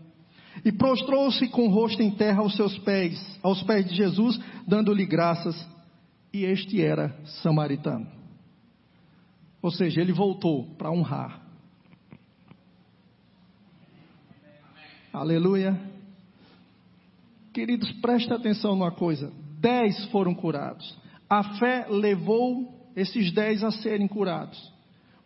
[0.64, 5.06] E prostrou-se com o rosto em terra aos seus pés, aos pés de Jesus, dando-lhe
[5.06, 5.68] graças.
[6.32, 8.06] E este era samaritano.
[9.62, 11.40] Ou seja, ele voltou para honrar.
[15.12, 15.78] Aleluia.
[17.52, 20.98] Queridos, preste atenção numa coisa: dez foram curados.
[21.28, 24.72] A fé levou esses dez a serem curados,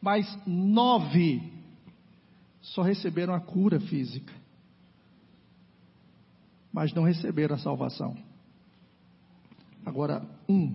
[0.00, 1.52] mas nove
[2.60, 4.32] só receberam a cura física,
[6.74, 8.16] mas não receberam a salvação.
[9.86, 10.74] Agora, um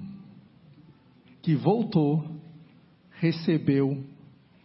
[1.41, 2.23] que voltou,
[3.11, 4.01] recebeu,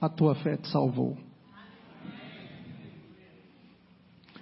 [0.00, 1.18] a tua fé te salvou.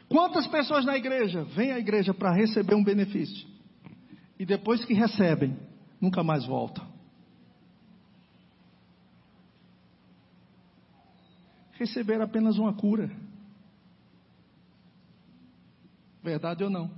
[0.07, 3.49] Quantas pessoas na igreja vêm à igreja para receber um benefício
[4.39, 5.57] e depois que recebem,
[5.99, 6.87] nunca mais voltam?
[11.73, 13.11] Receberam apenas uma cura.
[16.23, 16.91] Verdade ou não?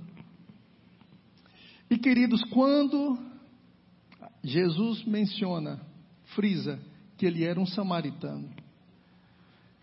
[1.89, 3.17] E queridos, quando
[4.43, 5.81] Jesus menciona,
[6.35, 6.79] frisa,
[7.17, 8.49] que ele era um samaritano,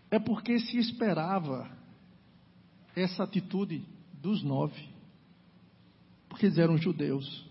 [0.09, 1.69] é porque se esperava
[2.95, 3.85] essa atitude
[4.21, 4.87] dos nove,
[6.29, 7.45] porque eles eram judeus.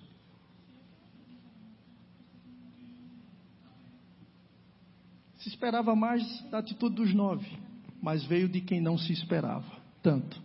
[5.39, 7.59] Se esperava mais da atitude dos nove,
[8.01, 10.42] mas veio de quem não se esperava tanto.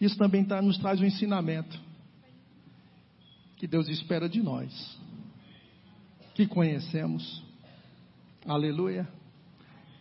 [0.00, 1.78] Isso também tá, nos traz um ensinamento
[3.56, 4.98] que Deus espera de nós,
[6.34, 7.42] que conhecemos,
[8.46, 9.06] aleluia,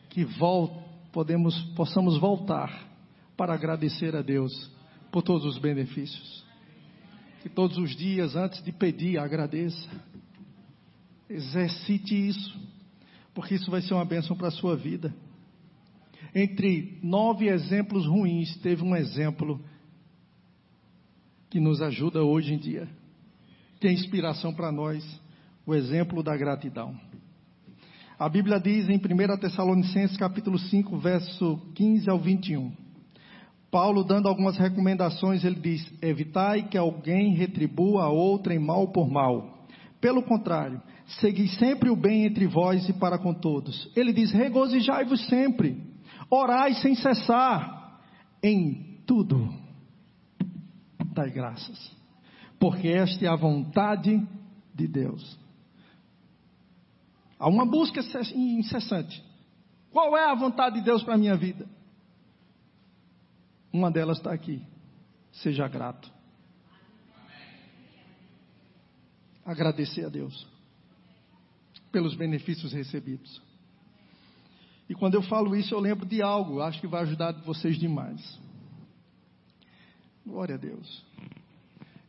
[0.10, 0.26] que
[1.12, 2.88] podemos, possamos voltar
[3.36, 4.52] para agradecer a Deus
[5.12, 6.46] por todos os benefícios.
[7.42, 9.90] Que todos os dias, antes de pedir, agradeça.
[11.30, 12.60] Exercite isso,
[13.34, 15.14] porque isso vai ser uma bênção para a sua vida.
[16.34, 19.62] Entre nove exemplos ruins, teve um exemplo
[21.50, 22.88] que nos ajuda hoje em dia,
[23.80, 25.04] que é inspiração para nós,
[25.66, 26.96] o exemplo da gratidão.
[28.20, 32.72] A Bíblia diz em 1 Tessalonicenses capítulo 5, verso 15 ao 21.
[33.72, 39.10] Paulo, dando algumas recomendações, ele diz: Evitai que alguém retribua a outra em mal por
[39.10, 39.68] mal.
[40.02, 40.82] Pelo contrário,
[41.20, 43.92] segui sempre o bem entre vós e para com todos.
[43.96, 45.82] Ele diz: Regozijai-vos sempre,
[46.30, 48.02] orai sem cessar,
[48.44, 49.69] em tudo
[51.20, 51.92] dai graças,
[52.58, 54.26] porque esta é a vontade
[54.74, 55.38] de Deus.
[57.38, 58.00] Há uma busca
[58.34, 59.24] incessante.
[59.92, 61.68] Qual é a vontade de Deus para a minha vida?
[63.72, 64.62] Uma delas está aqui.
[65.32, 66.10] Seja grato.
[69.46, 70.48] Agradecer a Deus
[71.92, 73.42] pelos benefícios recebidos.
[74.88, 78.40] E quando eu falo isso, eu lembro de algo, acho que vai ajudar vocês demais.
[80.30, 81.04] Glória a Deus.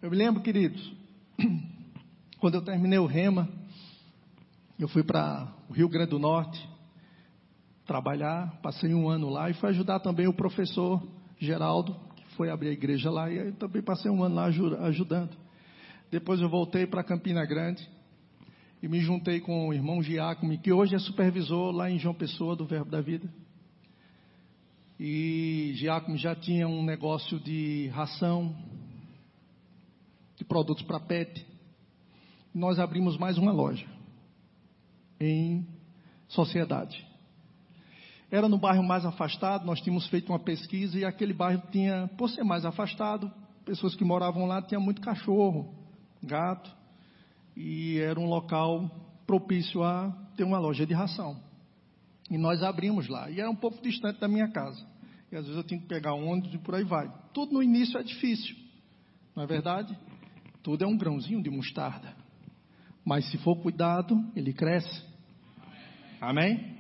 [0.03, 0.93] Eu me lembro, queridos,
[2.39, 3.49] quando eu terminei o Rema,
[4.79, 6.69] eu fui para o Rio Grande do Norte
[7.87, 11.03] trabalhar, passei um ano lá e fui ajudar também o professor
[11.39, 14.51] Geraldo, que foi abrir a igreja lá, e eu também passei um ano lá
[14.83, 15.35] ajudando.
[16.11, 17.89] Depois eu voltei para Campina Grande
[18.83, 22.55] e me juntei com o irmão Giacomo, que hoje é supervisor lá em João Pessoa
[22.55, 23.27] do Verbo da Vida.
[25.03, 28.55] E Giacomo já tinha um negócio de ração,
[30.37, 31.47] de produtos para pet.
[32.55, 33.87] Nós abrimos mais uma loja
[35.19, 35.67] em
[36.29, 37.03] sociedade.
[38.31, 42.29] Era no bairro mais afastado, nós tínhamos feito uma pesquisa e aquele bairro tinha, por
[42.29, 43.33] ser mais afastado,
[43.65, 45.75] pessoas que moravam lá tinham muito cachorro,
[46.23, 46.71] gato,
[47.57, 48.91] e era um local
[49.27, 51.41] propício a ter uma loja de ração.
[52.31, 54.87] E nós abrimos lá, e era um pouco distante da minha casa.
[55.33, 57.11] E às vezes eu tinha que pegar ônibus e por aí vai.
[57.35, 58.57] Tudo no início é difícil,
[59.35, 59.97] não é verdade?
[60.63, 62.15] Tudo é um grãozinho de mostarda.
[63.05, 65.03] Mas se for cuidado, ele cresce.
[66.21, 66.77] Amém?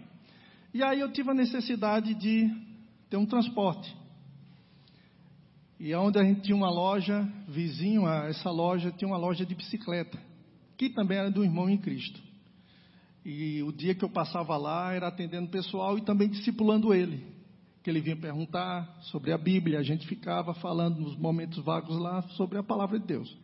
[0.72, 2.48] E aí eu tive a necessidade de
[3.09, 3.96] ter um transporte.
[5.78, 9.55] E onde a gente tinha uma loja, vizinho a essa loja, tinha uma loja de
[9.55, 10.18] bicicleta,
[10.76, 12.20] que também era do irmão em Cristo.
[13.24, 17.26] E o dia que eu passava lá era atendendo o pessoal e também discipulando ele.
[17.82, 22.22] Que ele vinha perguntar sobre a Bíblia, a gente ficava falando nos momentos vagos lá
[22.36, 23.36] sobre a palavra de Deus.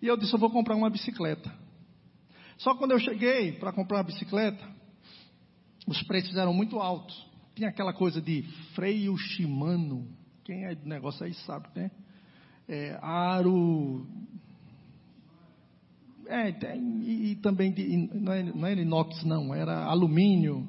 [0.00, 1.52] E eu disse: Eu vou comprar uma bicicleta.
[2.58, 4.66] Só quando eu cheguei para comprar uma bicicleta,
[5.86, 7.26] os preços eram muito altos.
[7.54, 8.42] Tinha aquela coisa de
[8.74, 10.08] freio Shimano.
[10.44, 11.90] Quem é do negócio aí sabe, né?
[12.68, 14.06] É, aro.
[16.28, 20.66] É, e, e também de, não, era, não era inox, não, era alumínio.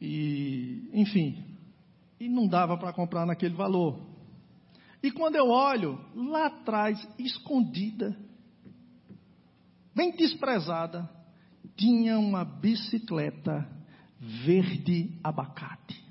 [0.00, 1.44] E, enfim,
[2.20, 4.00] e não dava para comprar naquele valor.
[5.02, 8.16] E quando eu olho, lá atrás, escondida,
[9.94, 11.08] bem desprezada,
[11.76, 13.68] tinha uma bicicleta
[14.20, 16.04] verde abacate.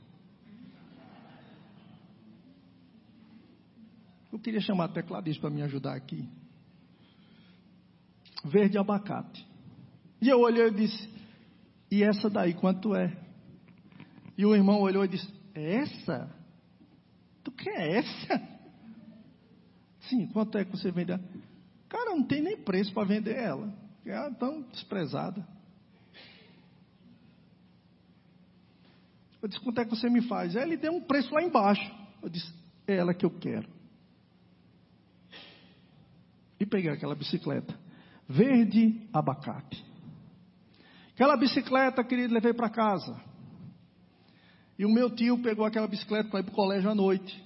[4.32, 6.28] Eu queria chamar a tecladista para me ajudar aqui.
[8.48, 9.46] Verde abacate.
[10.22, 11.10] E eu olhei e disse:
[11.92, 13.16] E essa daí quanto é?
[14.38, 16.30] E o irmão olhou e disse: Essa?
[17.44, 18.42] Tu quer essa?
[20.10, 21.12] Sim, quanto é que você vende?
[21.90, 23.74] Cara, não tem nem preço para vender ela.
[24.06, 25.46] É tão desprezada.
[29.42, 30.56] Eu disse, quanto é que você me faz?
[30.56, 31.94] Aí ele deu um preço lá embaixo.
[32.22, 32.52] Eu disse,
[32.88, 33.68] é ela que eu quero.
[36.60, 37.78] E peguei aquela bicicleta.
[38.28, 39.86] Verde abacate.
[41.14, 43.20] Aquela bicicleta, querido, levei para casa.
[44.78, 47.44] E o meu tio pegou aquela bicicleta para ir para o colégio à noite.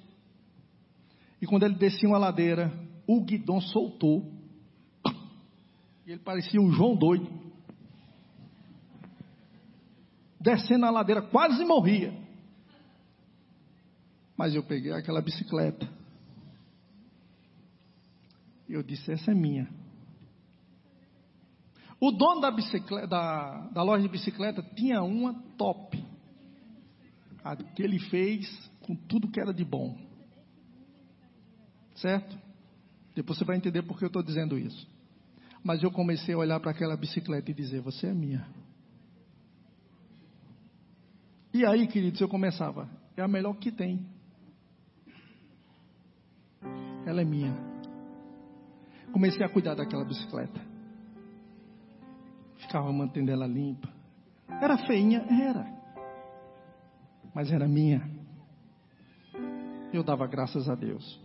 [1.41, 2.71] E quando ele descia uma ladeira,
[3.07, 4.32] o guidão soltou.
[6.05, 7.29] E ele parecia um João doido.
[10.39, 12.13] Descendo a ladeira, quase morria.
[14.36, 15.88] Mas eu peguei aquela bicicleta.
[18.67, 19.69] E eu disse: essa é minha.
[22.04, 22.49] O dono da,
[23.06, 26.04] da, da loja de bicicleta tinha uma top.
[27.43, 28.49] A que ele fez
[28.82, 29.95] com tudo que era de bom.
[31.93, 32.36] Certo?
[33.14, 34.89] Depois você vai entender por que eu estou dizendo isso.
[35.64, 38.47] Mas eu comecei a olhar para aquela bicicleta e dizer: Você é minha.
[41.54, 44.04] E aí, queridos, eu começava: É a melhor que tem.
[47.06, 47.54] Ela é minha.
[49.12, 50.70] Comecei a cuidar daquela bicicleta.
[52.72, 53.89] Ficava mantendo ela limpa.
[54.61, 55.26] Era feinha?
[55.30, 55.67] Era.
[57.36, 58.01] Mas era minha.
[59.91, 61.19] Eu dava graças a Deus.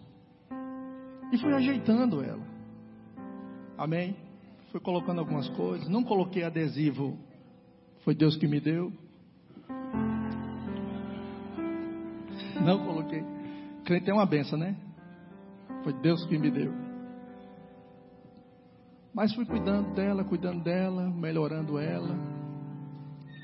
[1.31, 2.43] E fui ajeitando ela.
[3.79, 4.17] Amém?
[4.73, 5.89] Fui colocando algumas coisas.
[5.89, 7.17] Não coloquei adesivo.
[8.03, 8.93] Foi Deus que me deu.
[12.61, 13.23] Não coloquei.
[13.85, 14.75] Crente é uma benção, né?
[15.85, 16.86] Foi Deus que me deu.
[19.17, 22.15] Mas fui cuidando dela, cuidando dela, melhorando ela.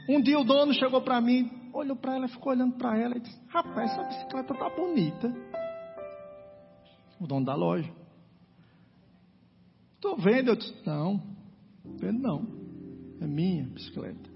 [0.06, 3.20] Um dia o dono chegou para mim, olhou para ela, ficou olhando para ela e
[3.20, 5.34] disse: Rapaz, essa bicicleta tá bonita
[7.22, 7.90] o dono da loja.
[9.94, 11.22] Estou vendo, eu disse, não,
[11.84, 12.46] vendo não,
[13.20, 14.30] é minha bicicleta.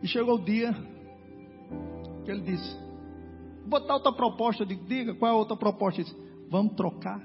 [0.00, 0.72] E chegou o dia
[2.24, 2.76] que ele disse,
[3.62, 6.00] vou botar outra proposta, eu digo, diga, qual é a outra proposta?
[6.00, 7.20] Ele disse, vamos trocar.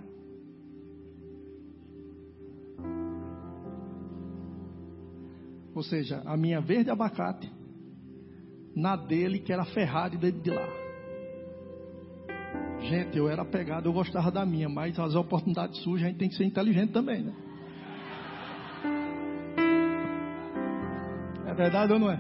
[5.76, 7.52] Ou seja, a minha verde abacate,
[8.76, 10.68] na dele que era Ferrari dentro de lá.
[12.82, 16.30] Gente, eu era pegado, eu gostava da minha, mas as oportunidades surgem, a gente tem
[16.30, 17.34] que ser inteligente também, né?
[21.46, 22.20] É verdade ou não é?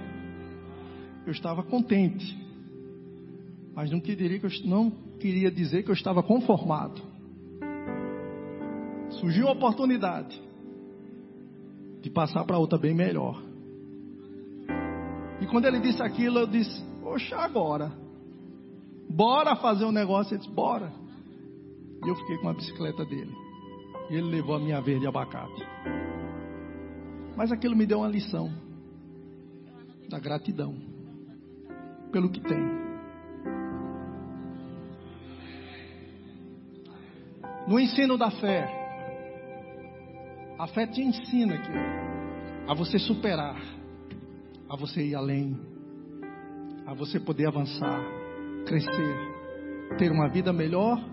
[1.25, 2.37] Eu estava contente,
[3.73, 7.01] mas não queria, que eu, não queria dizer que eu estava conformado.
[9.19, 10.41] Surgiu a oportunidade
[12.03, 13.41] de passar para outra bem melhor.
[15.39, 17.91] E quando ele disse aquilo, eu disse: Poxa, agora.
[19.09, 20.33] Bora fazer um negócio.
[20.33, 20.91] Ele disse, bora.
[22.03, 23.33] E eu fiquei com a bicicleta dele.
[24.09, 25.65] E ele levou a minha verde abacate.
[27.37, 28.51] Mas aquilo me deu uma lição
[30.09, 30.75] da gratidão
[32.11, 32.83] pelo que tem.
[37.65, 38.82] No ensino da fé,
[40.63, 41.73] a fé te ensina aqui
[42.65, 43.61] a você superar,
[44.69, 45.59] a você ir além,
[46.85, 48.01] a você poder avançar,
[48.65, 51.03] crescer, ter uma vida melhor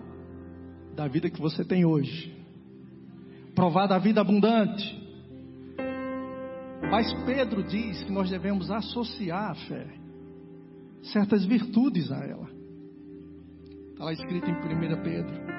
[0.95, 2.33] da vida que você tem hoje,
[3.53, 4.97] provar da vida abundante.
[6.89, 9.85] Mas Pedro diz que nós devemos associar a fé,
[11.11, 12.49] certas virtudes a ela.
[13.89, 15.50] Está lá escrito em 1 Pedro.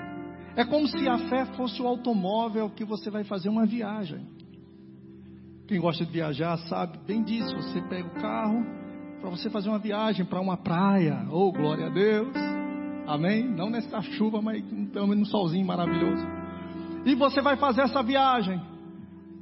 [0.56, 4.26] É como se a fé fosse o automóvel que você vai fazer uma viagem.
[5.66, 7.54] Quem gosta de viajar sabe bem disso.
[7.56, 8.62] Você pega o carro,
[9.20, 11.26] para você fazer uma viagem para uma praia.
[11.30, 12.34] Oh, glória a Deus.
[13.06, 13.48] Amém?
[13.48, 16.26] Não nessa chuva, mas pelo menos um solzinho maravilhoso.
[17.06, 18.60] E você vai fazer essa viagem.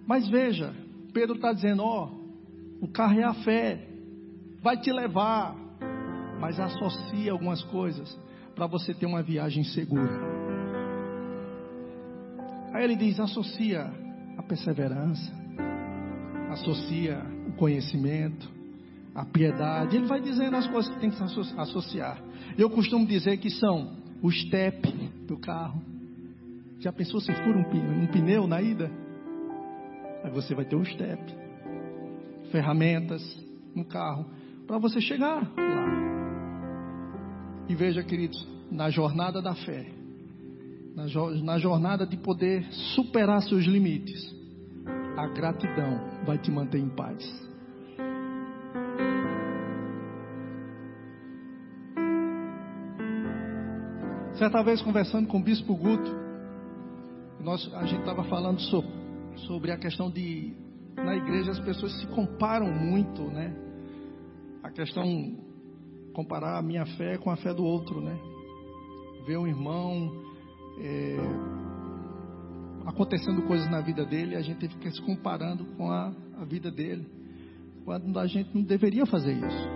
[0.07, 0.75] Mas veja,
[1.13, 3.89] Pedro está dizendo: ó, oh, o carro é a fé,
[4.63, 5.57] vai te levar,
[6.41, 8.19] mas associa algumas coisas
[8.55, 10.40] para você ter uma viagem segura.
[12.73, 13.91] Aí ele diz: associa
[14.37, 15.33] a perseverança,
[16.51, 18.51] associa o conhecimento,
[19.15, 19.97] a piedade.
[19.97, 22.23] Ele vai dizendo as coisas que tem que se associar.
[22.57, 24.89] Eu costumo dizer que são o step
[25.27, 25.83] do carro.
[26.79, 28.91] Já pensou se fura um, um pneu na ida?
[30.25, 31.21] Aí você vai ter o step.
[32.51, 33.23] Ferramentas
[33.75, 34.27] no carro
[34.67, 35.71] para você chegar lá.
[37.69, 39.87] E veja, queridos, na jornada da fé,
[40.95, 41.07] na,
[41.43, 42.65] na jornada de poder
[42.95, 44.35] superar seus limites,
[45.17, 47.51] a gratidão vai te manter em paz.
[54.35, 56.11] Certa vez conversando com o Bispo Guto,
[57.41, 58.91] nós, a gente estava falando sobre,
[59.47, 60.55] sobre a questão de
[60.97, 63.55] na igreja as pessoas se comparam muito, né?
[64.63, 65.05] A questão
[66.13, 68.19] comparar a minha fé com a fé do outro, né?
[69.27, 70.11] Ver um irmão
[70.83, 71.17] é,
[72.87, 77.07] acontecendo coisas na vida dele, a gente fica se comparando com a, a vida dele,
[77.85, 79.69] quando a gente não deveria fazer isso.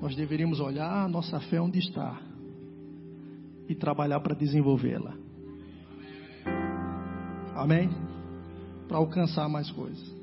[0.00, 2.20] Nós deveríamos olhar a nossa fé onde está
[3.68, 5.14] e trabalhar para desenvolvê-la.
[7.54, 7.88] Amém?
[8.86, 10.14] Para alcançar mais coisas.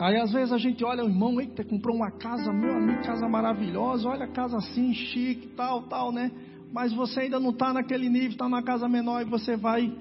[0.00, 3.28] Aí às vezes a gente olha o irmão, eita, comprou uma casa, meu amigo, casa
[3.28, 6.30] maravilhosa, olha a casa assim, chique, tal, tal, né?
[6.72, 9.92] Mas você ainda não está naquele nível, está na casa menor e você vai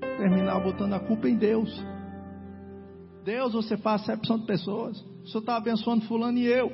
[0.00, 1.70] terminar botando a culpa em Deus.
[3.24, 5.00] Deus, você faz acepção de pessoas.
[5.22, 6.70] O Senhor está abençoando fulano e eu.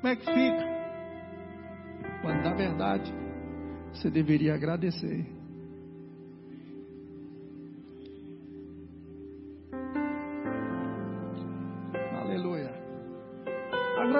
[0.00, 0.72] Como é que fica?
[2.22, 3.12] Quando na verdade
[3.92, 5.42] você deveria agradecer.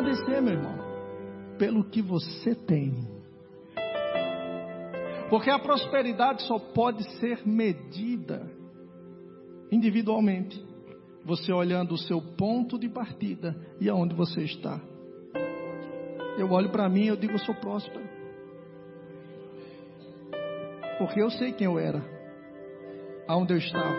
[0.02, 0.76] agradecer, meu irmão,
[1.58, 3.11] pelo que você tem.
[5.32, 8.52] Porque a prosperidade só pode ser medida
[9.70, 10.62] individualmente.
[11.24, 14.78] Você olhando o seu ponto de partida e aonde você está.
[16.36, 18.06] Eu olho para mim e eu digo, eu sou próspero.
[20.98, 22.04] Porque eu sei quem eu era,
[23.26, 23.96] aonde eu estava.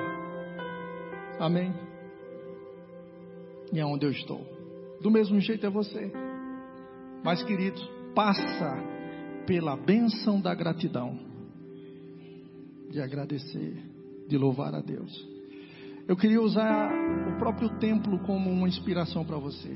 [1.39, 1.73] Amém?
[3.71, 4.45] E aonde eu estou.
[5.01, 6.11] Do mesmo jeito é você.
[7.23, 8.93] Mas, queridos, passa
[9.46, 11.18] pela bênção da gratidão,
[12.89, 13.84] de agradecer,
[14.28, 15.28] de louvar a Deus.
[16.08, 16.91] Eu queria usar
[17.34, 19.76] o próprio templo como uma inspiração para você.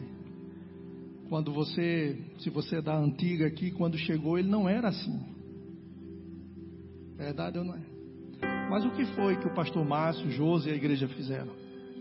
[1.30, 5.20] Quando você, se você é da antiga aqui, quando chegou, ele não era assim.
[7.16, 7.82] Verdade ou não é?
[8.70, 11.52] Mas o que foi que o pastor Márcio, José e a igreja fizeram?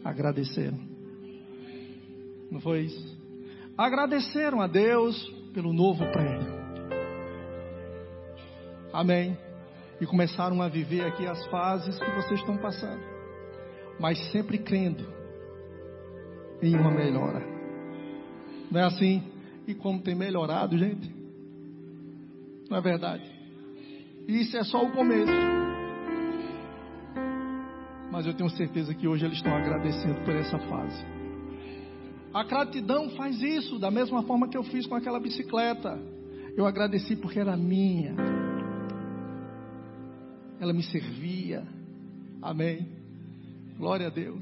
[0.05, 0.79] Agradeceram.
[2.51, 3.17] Não foi isso?
[3.77, 5.17] agradeceram a Deus
[5.53, 6.55] pelo novo prédio.
[8.97, 9.36] Amém.
[10.01, 13.03] E começaram a viver aqui as fases que vocês estão passando,
[14.01, 15.07] mas sempre crendo
[16.62, 17.42] em uma melhora.
[18.70, 19.22] Não é assim?
[19.66, 21.14] E como tem melhorado, gente?
[22.70, 23.30] Não é verdade?
[24.26, 25.30] Isso é só o começo.
[28.11, 31.05] Mas eu tenho certeza que hoje eles estão agradecendo por essa fase.
[32.32, 36.01] A gratidão faz isso, da mesma forma que eu fiz com aquela bicicleta.
[36.57, 38.36] Eu agradeci porque era minha.
[40.61, 41.66] Ela me servia.
[42.42, 42.88] Amém.
[43.78, 44.40] Glória a Deus.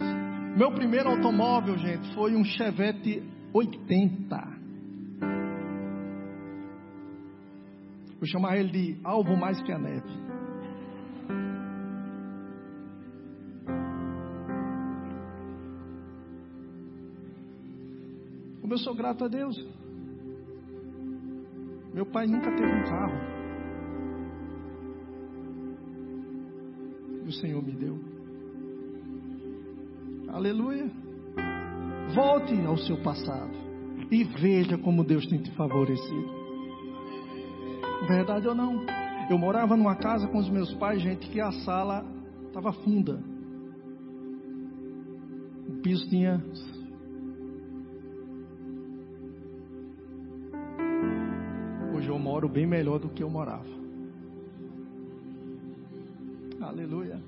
[0.56, 4.54] Meu primeiro automóvel, gente, foi um Chevette 80.
[8.18, 10.24] Vou chamar ele de alvo mais que a neve.
[18.74, 19.56] eu sou grato a Deus.
[21.94, 23.33] Meu pai nunca teve um carro.
[27.40, 27.98] Senhor me deu.
[30.28, 30.90] Aleluia.
[32.14, 33.56] Volte ao seu passado
[34.10, 36.44] e veja como Deus tem te favorecido.
[38.08, 38.84] Verdade ou não?
[39.30, 42.04] Eu morava numa casa com os meus pais, gente, que a sala
[42.46, 43.22] estava funda.
[45.68, 46.42] O piso tinha
[52.24, 53.83] moro bem melhor do que eu morava.
[56.74, 57.22] Aleluia.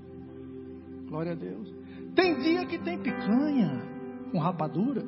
[1.08, 1.72] Glória a Deus.
[2.16, 3.80] Tem dia que tem picanha
[4.32, 5.04] com rapadura.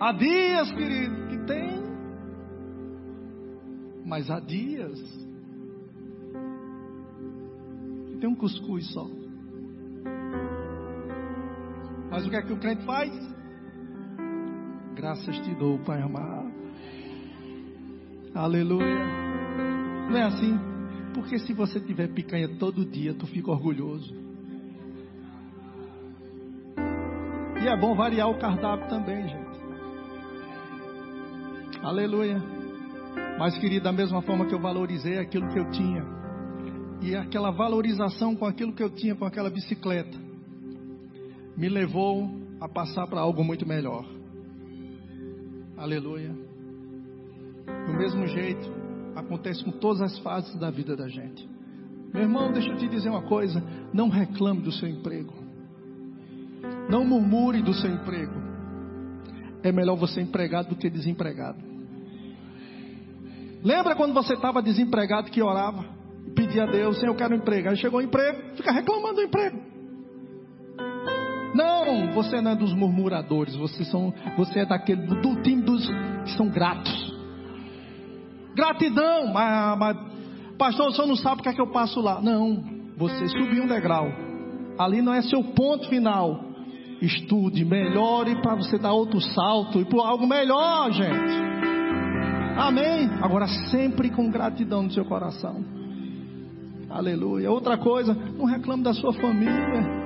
[0.00, 1.82] Há dias, querido, que tem.
[4.04, 5.00] Mas há dias
[8.08, 9.08] que tem um cuscuz só.
[12.10, 13.12] Mas o que é que o crente faz?
[14.96, 16.50] Graças te dou, Pai amado.
[18.34, 19.17] Aleluia.
[20.08, 20.58] Não é assim?
[21.12, 24.14] Porque se você tiver picanha todo dia, tu fica orgulhoso.
[27.62, 29.48] E é bom variar o cardápio também, gente.
[31.82, 32.40] Aleluia.
[33.38, 36.04] Mas, querido, da mesma forma que eu valorizei aquilo que eu tinha,
[37.02, 40.16] e aquela valorização com aquilo que eu tinha, com aquela bicicleta,
[41.56, 42.30] me levou
[42.60, 44.04] a passar para algo muito melhor.
[45.76, 46.34] Aleluia.
[47.86, 48.77] Do mesmo jeito,
[49.18, 51.48] acontece com todas as fases da vida da gente.
[52.12, 53.62] Meu irmão, deixa eu te dizer uma coisa:
[53.92, 55.34] não reclame do seu emprego,
[56.88, 58.48] não murmure do seu emprego.
[59.62, 61.58] É melhor você empregado do que desempregado.
[63.62, 65.98] Lembra quando você estava desempregado que orava
[66.38, 67.68] pedia a Deus, Senhor, eu quero um emprego.
[67.68, 69.58] Aí chegou o emprego, fica reclamando do emprego.
[71.54, 75.84] Não, você não é dos murmuradores, você, são, você é daquele do time dos
[76.24, 77.17] que são gratos.
[78.58, 79.96] Gratidão, mas, mas
[80.58, 82.20] pastor, o senhor não sabe o que é que eu passo lá.
[82.20, 82.60] Não,
[82.96, 84.08] você subiu um degrau.
[84.76, 86.40] Ali não é seu ponto final.
[87.00, 91.48] Estude, melhore para você dar outro salto e para algo melhor, gente.
[92.56, 93.08] Amém.
[93.22, 95.64] Agora sempre com gratidão no seu coração.
[96.90, 97.52] Aleluia.
[97.52, 99.97] Outra coisa, não reclame da sua família.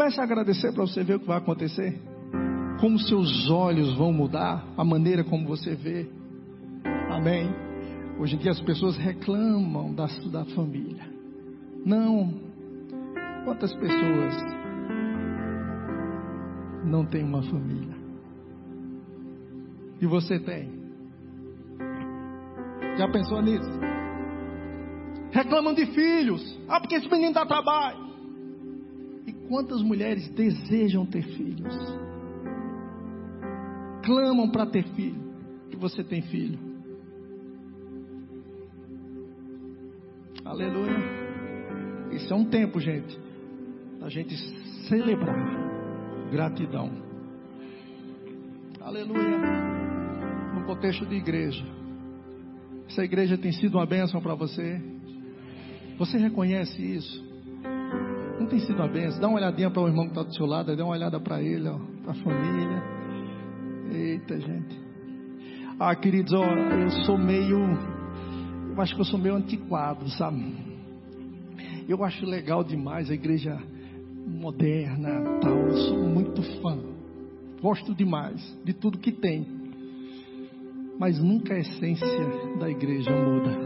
[0.00, 2.00] Comece a agradecer para você ver o que vai acontecer.
[2.80, 6.08] Como seus olhos vão mudar, a maneira como você vê.
[7.10, 7.54] Amém.
[8.18, 11.06] Hoje em dia as pessoas reclamam da, da família.
[11.84, 12.32] Não.
[13.44, 14.36] Quantas pessoas
[16.86, 17.94] não têm uma família?
[20.00, 20.72] E você tem?
[22.96, 23.68] Já pensou nisso?
[25.30, 26.58] Reclamam de filhos.
[26.66, 28.09] Ah, porque esse menino dá trabalho.
[29.50, 31.74] Quantas mulheres desejam ter filhos?
[34.04, 35.20] Clamam para ter filho.
[35.68, 36.56] Que você tem filho.
[40.44, 40.96] Aleluia.
[42.12, 43.18] Isso é um tempo, gente,
[44.00, 44.36] a gente
[44.88, 46.92] celebrar gratidão.
[48.80, 49.36] Aleluia.
[50.54, 51.64] No contexto de igreja.
[52.88, 54.80] Essa igreja tem sido uma bênção para você.
[55.98, 57.29] Você reconhece isso?
[58.50, 59.20] Tem sido uma benção.
[59.20, 61.40] Dá uma olhadinha para o irmão que está do seu lado, dá uma olhada para
[61.40, 61.70] ele,
[62.02, 62.82] para a família.
[63.92, 64.80] Eita, gente.
[65.78, 67.60] Ah, queridos, ó, eu sou meio.
[68.74, 70.52] Eu acho que eu sou meio antiquado, sabe?
[71.88, 73.56] Eu acho legal demais a igreja
[74.26, 75.56] moderna, tal.
[75.56, 76.76] Eu sou muito fã.
[77.62, 79.46] Gosto demais de tudo que tem.
[80.98, 83.56] Mas nunca a essência da igreja muda.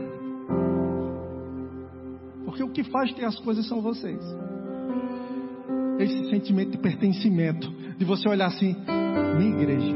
[2.44, 4.22] Porque o que faz ter as coisas são vocês
[5.98, 8.76] esse sentimento de pertencimento, de você olhar assim,
[9.38, 9.94] minha igreja.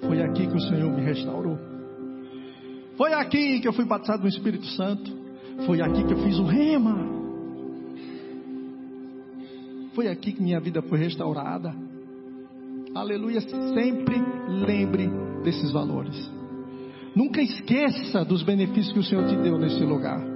[0.00, 1.58] Foi aqui que o Senhor me restaurou.
[2.96, 5.10] Foi aqui que eu fui batizado no Espírito Santo.
[5.66, 7.10] Foi aqui que eu fiz o rema.
[9.94, 11.74] Foi aqui que minha vida foi restaurada.
[12.94, 13.40] Aleluia.
[13.40, 14.16] Sempre
[14.48, 15.08] lembre
[15.44, 16.30] desses valores.
[17.14, 20.31] Nunca esqueça dos benefícios que o Senhor te deu nesse lugar.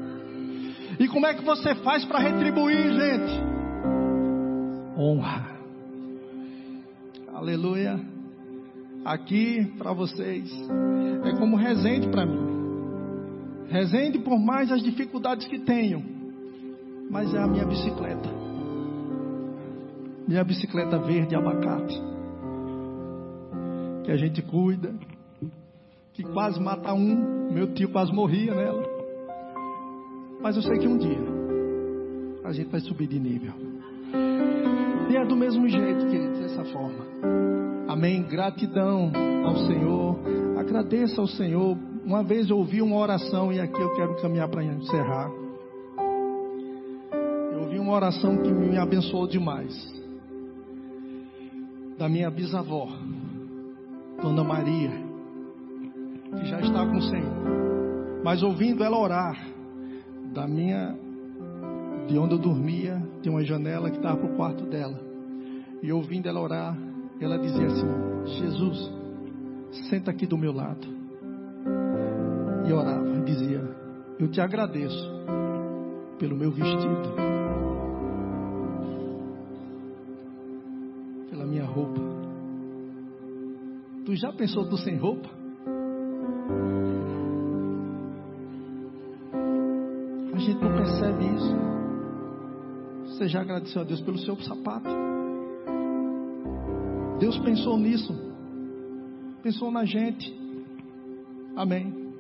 [0.98, 3.42] E como é que você faz para retribuir, gente?
[4.98, 5.56] Honra.
[7.34, 8.00] Aleluia.
[9.04, 10.50] Aqui para vocês
[11.24, 12.46] é como resende para mim.
[13.68, 16.02] Resende por mais as dificuldades que tenho,
[17.10, 18.28] mas é a minha bicicleta.
[20.26, 22.02] Minha bicicleta verde abacate.
[24.04, 24.94] Que a gente cuida.
[26.14, 27.52] Que quase mata um.
[27.52, 28.95] Meu tio quase morria nela.
[30.40, 31.36] Mas eu sei que um dia
[32.44, 33.52] a gente vai subir de nível.
[35.10, 37.04] E é do mesmo jeito, queridos, dessa forma.
[37.88, 38.22] Amém.
[38.22, 39.12] Gratidão
[39.44, 40.18] ao Senhor.
[40.58, 41.76] Agradeça ao Senhor.
[42.04, 45.30] Uma vez eu ouvi uma oração e aqui eu quero caminhar para encerrar.
[47.52, 49.74] Eu ouvi uma oração que me abençoou demais.
[51.98, 52.88] Da minha bisavó,
[54.20, 54.90] Dona Maria,
[56.38, 58.22] que já está com o Senhor.
[58.22, 59.55] Mas ouvindo ela orar,
[60.36, 60.94] da minha,
[62.06, 65.00] de onde eu dormia, tem uma janela que estava para o quarto dela.
[65.82, 66.76] E ouvindo ela orar,
[67.18, 67.86] ela dizia assim:
[68.38, 68.92] Jesus,
[69.88, 70.86] senta aqui do meu lado.
[72.68, 73.62] E orava, dizia:
[74.18, 75.10] Eu te agradeço
[76.18, 77.14] pelo meu vestido,
[81.30, 82.00] pela minha roupa.
[84.04, 85.30] Tu já pensou tu sem roupa?
[90.36, 91.56] A gente não percebe isso.
[93.06, 94.90] Você já agradeceu a Deus pelo seu sapato?
[97.18, 98.14] Deus pensou nisso.
[99.42, 100.30] Pensou na gente.
[101.56, 102.12] Amém.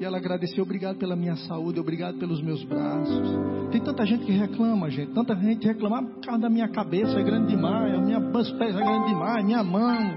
[0.00, 3.28] E ela agradeceu, obrigado pela minha saúde, obrigado pelos meus braços.
[3.70, 5.12] Tem tanta gente que reclama, gente.
[5.12, 8.48] Tanta gente reclama, ah, por causa da minha cabeça é grande demais, a minha pés
[8.58, 10.16] é grande demais, minha mão,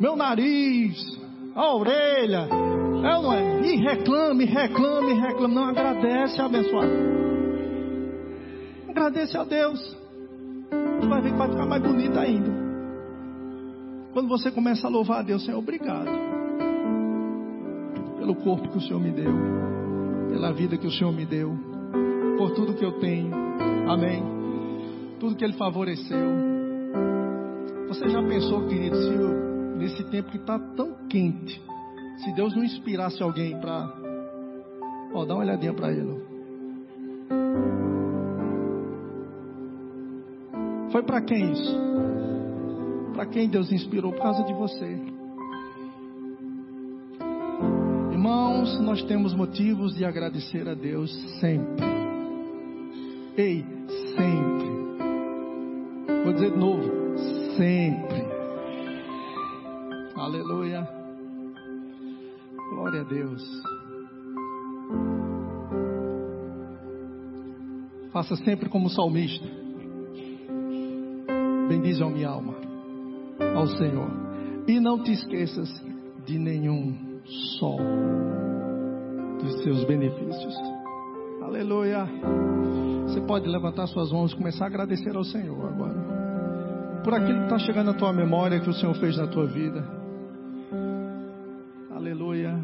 [0.00, 0.98] meu nariz,
[1.54, 2.69] a orelha.
[3.02, 3.60] É ou não é?
[3.62, 5.54] E reclame, reclame, reclame.
[5.54, 6.92] Não agradece, abençoado.
[8.88, 9.96] Agradece a Deus.
[11.00, 12.50] Você vai ver que vai ficar mais bonito ainda.
[14.12, 16.10] Quando você começa a louvar a Deus, Senhor, obrigado
[18.18, 19.32] pelo corpo que o Senhor me deu,
[20.30, 21.56] pela vida que o Senhor me deu,
[22.36, 23.30] por tudo que eu tenho.
[23.88, 24.22] Amém.
[25.18, 26.30] Tudo que Ele favoreceu.
[27.88, 31.60] Você já pensou, querido, se eu, nesse tempo que está tão quente,
[32.22, 33.92] se Deus não inspirasse alguém para.
[35.12, 36.20] Ó, dá uma olhadinha para ele.
[40.92, 41.78] Foi para quem isso?
[43.14, 44.12] Para quem Deus inspirou?
[44.12, 44.98] Por causa de você.
[48.10, 51.10] Irmãos, nós temos motivos de agradecer a Deus
[51.40, 51.84] sempre.
[53.36, 53.64] Ei,
[54.16, 54.70] sempre.
[56.24, 56.90] Vou dizer de novo,
[57.56, 58.24] sempre.
[60.16, 60.99] Aleluia.
[62.90, 63.62] Glória a Deus.
[68.12, 69.46] Faça sempre como o salmista.
[71.68, 72.56] Bendize a minha alma
[73.54, 74.10] ao Senhor.
[74.66, 75.68] E não te esqueças
[76.26, 77.20] de nenhum
[77.60, 77.76] só
[79.40, 80.54] dos seus benefícios.
[81.42, 82.08] Aleluia.
[83.04, 87.02] Você pode levantar suas mãos e começar a agradecer ao Senhor agora.
[87.04, 89.99] Por aquilo que está chegando na tua memória que o Senhor fez na tua vida.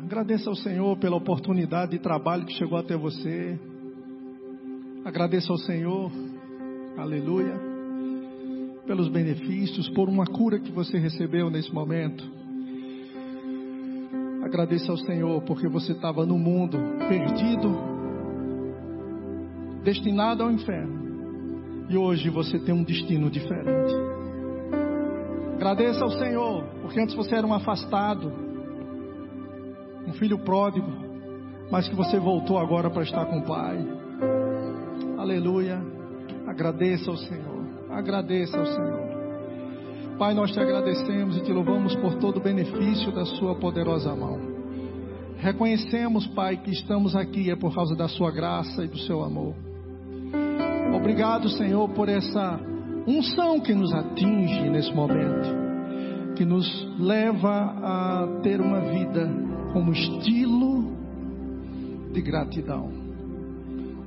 [0.06, 3.58] Agradeça ao Senhor pela oportunidade de trabalho que chegou até você.
[5.04, 6.12] Agradeça ao Senhor.
[6.96, 7.60] Aleluia.
[8.86, 12.22] Pelos benefícios, por uma cura que você recebeu nesse momento.
[14.44, 16.78] Agradeça ao Senhor porque você estava no mundo
[17.08, 17.76] perdido,
[19.82, 21.88] destinado ao inferno.
[21.90, 23.92] E hoje você tem um destino diferente.
[25.56, 28.45] Agradeça ao Senhor porque antes você era um afastado,
[30.06, 30.86] um filho pródigo,
[31.70, 33.76] mas que você voltou agora para estar com o Pai.
[35.18, 35.82] Aleluia.
[36.46, 37.66] Agradeça ao Senhor.
[37.90, 39.06] Agradeça ao Senhor.
[40.18, 44.38] Pai, nós te agradecemos e te louvamos por todo o benefício da Sua poderosa mão.
[45.38, 49.54] Reconhecemos, Pai, que estamos aqui é por causa da Sua graça e do Seu amor.
[50.94, 52.58] Obrigado, Senhor, por essa
[53.06, 56.66] unção que nos atinge nesse momento, que nos
[56.98, 59.28] leva a ter uma vida
[59.76, 60.84] como estilo
[62.10, 62.90] de gratidão.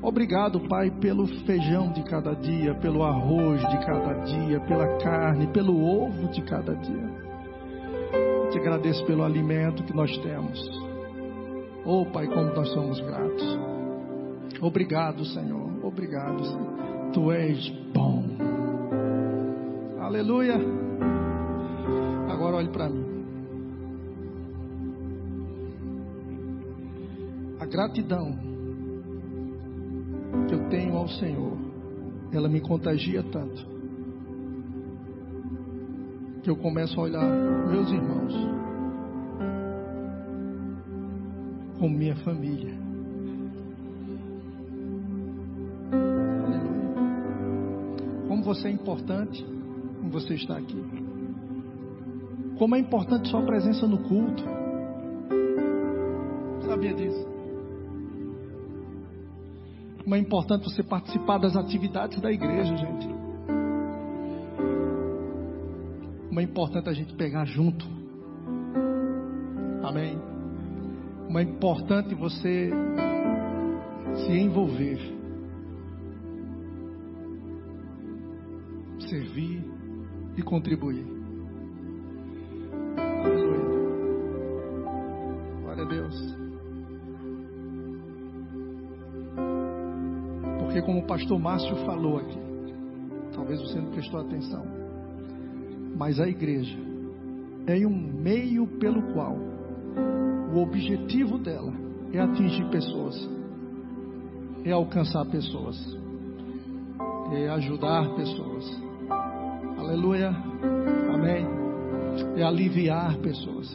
[0.01, 5.79] Obrigado, Pai, pelo feijão de cada dia, pelo arroz de cada dia, pela carne, pelo
[5.79, 7.09] ovo de cada dia.
[8.49, 10.59] Te agradeço pelo alimento que nós temos.
[11.85, 13.59] Oh, Pai, como nós somos gratos.
[14.59, 15.85] Obrigado, Senhor.
[15.85, 17.11] Obrigado, Senhor.
[17.13, 18.23] Tu és bom.
[19.99, 20.55] Aleluia.
[22.27, 23.08] Agora olhe para mim.
[27.69, 28.37] Gratidão
[30.47, 31.57] que eu tenho ao Senhor,
[32.31, 33.65] ela me contagia tanto,
[36.43, 37.29] que eu começo a olhar
[37.69, 38.33] meus irmãos
[41.77, 42.77] como minha família.
[46.45, 46.67] Aleluia.
[48.27, 49.45] Como você é importante,
[50.11, 50.83] você está aqui.
[52.57, 54.43] Como é importante sua presença no culto.
[56.65, 57.38] Sabia disso?
[60.09, 63.07] Como é importante você participar das atividades da igreja, gente.
[66.29, 67.85] Como é importante a gente pegar junto.
[69.83, 70.19] Amém.
[71.27, 72.71] Como é importante você
[74.15, 74.97] se envolver.
[79.07, 79.63] Servir
[80.35, 81.18] e contribuir.
[91.19, 92.39] Pastor Márcio falou aqui,
[93.33, 94.65] talvez você não prestou atenção,
[95.97, 96.77] mas a igreja
[97.67, 99.35] é um meio pelo qual
[100.53, 101.73] o objetivo dela
[102.13, 103.29] é atingir pessoas,
[104.63, 105.77] é alcançar pessoas,
[107.33, 108.81] é ajudar pessoas.
[109.77, 110.29] Aleluia,
[111.13, 111.45] amém.
[112.37, 113.69] É aliviar pessoas,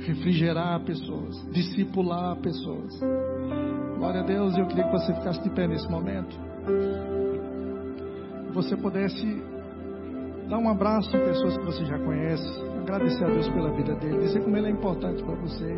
[0.00, 3.00] refrigerar pessoas, discipular pessoas.
[3.96, 6.45] Glória a Deus, eu queria que você ficasse de pé nesse momento.
[8.52, 9.24] Você pudesse
[10.48, 12.48] dar um abraço em pessoas que você já conhece,
[12.80, 15.76] agradecer a Deus pela vida dele, dizer como ele é importante para você.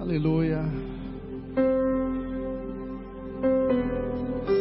[0.00, 0.62] Aleluia.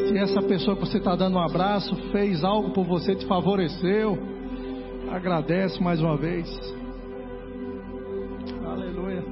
[0.08, 4.18] Se essa pessoa que você está dando um abraço fez algo por você, te favoreceu,
[5.12, 6.48] agradece mais uma vez.
[8.66, 9.24] Aleluia.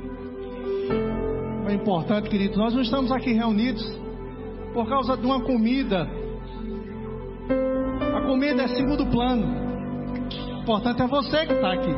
[1.67, 4.04] É importante, querido, nós não estamos aqui reunidos
[4.75, 6.05] por causa de uma comida.
[8.13, 9.47] A comida é segundo plano.
[10.57, 11.95] O importante é você que está aqui.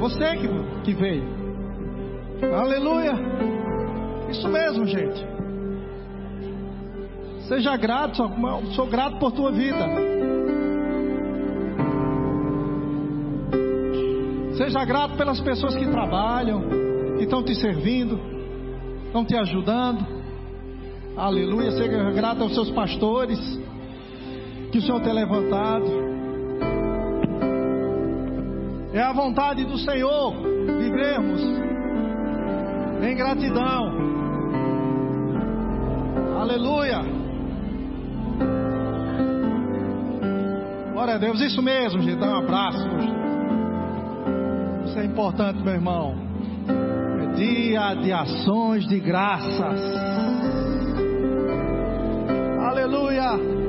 [0.00, 0.48] Você que,
[0.82, 1.24] que veio.
[2.58, 3.12] Aleluia.
[4.30, 5.26] Isso mesmo, gente.
[7.48, 8.16] Seja grato,
[8.74, 9.86] sou grato por tua vida.
[14.56, 16.62] Seja grato pelas pessoas que trabalham,
[17.18, 18.18] que estão te servindo,
[19.06, 20.21] estão te ajudando.
[21.16, 21.72] Aleluia.
[21.72, 23.38] Seja grato aos seus pastores,
[24.70, 25.86] que o Senhor tem levantado.
[28.92, 30.34] É a vontade do Senhor
[30.78, 31.40] vivermos
[33.02, 34.02] em gratidão.
[36.40, 37.00] Aleluia.
[40.92, 41.40] Glória a Deus.
[41.40, 42.18] Isso mesmo, gente.
[42.18, 42.88] Dá um abraço.
[44.86, 46.14] Isso é importante, meu irmão.
[47.22, 50.01] É dia de ações de graças.
[52.92, 53.61] Aleluia.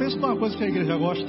[0.00, 1.28] Pensa numa coisa que a igreja gosta.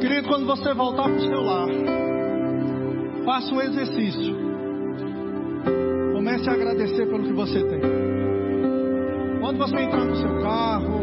[0.00, 1.68] Querido, quando você voltar para o seu lar,
[3.24, 4.36] faça um exercício.
[6.12, 8.13] Comece a agradecer pelo que você tem.
[9.56, 11.00] Quando você entrar no seu carro,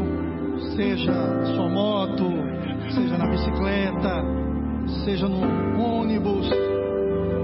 [0.76, 1.14] seja
[1.56, 2.30] sua moto,
[2.90, 4.26] seja na bicicleta,
[5.06, 6.52] seja no ônibus,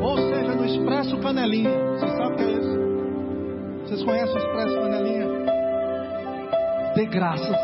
[0.01, 1.71] ou seja no Expresso Canelinha.
[1.93, 2.77] Você sabe o que é isso?
[3.83, 5.27] Vocês conhecem o Expresso Canelinha?
[6.93, 7.57] Dê graças.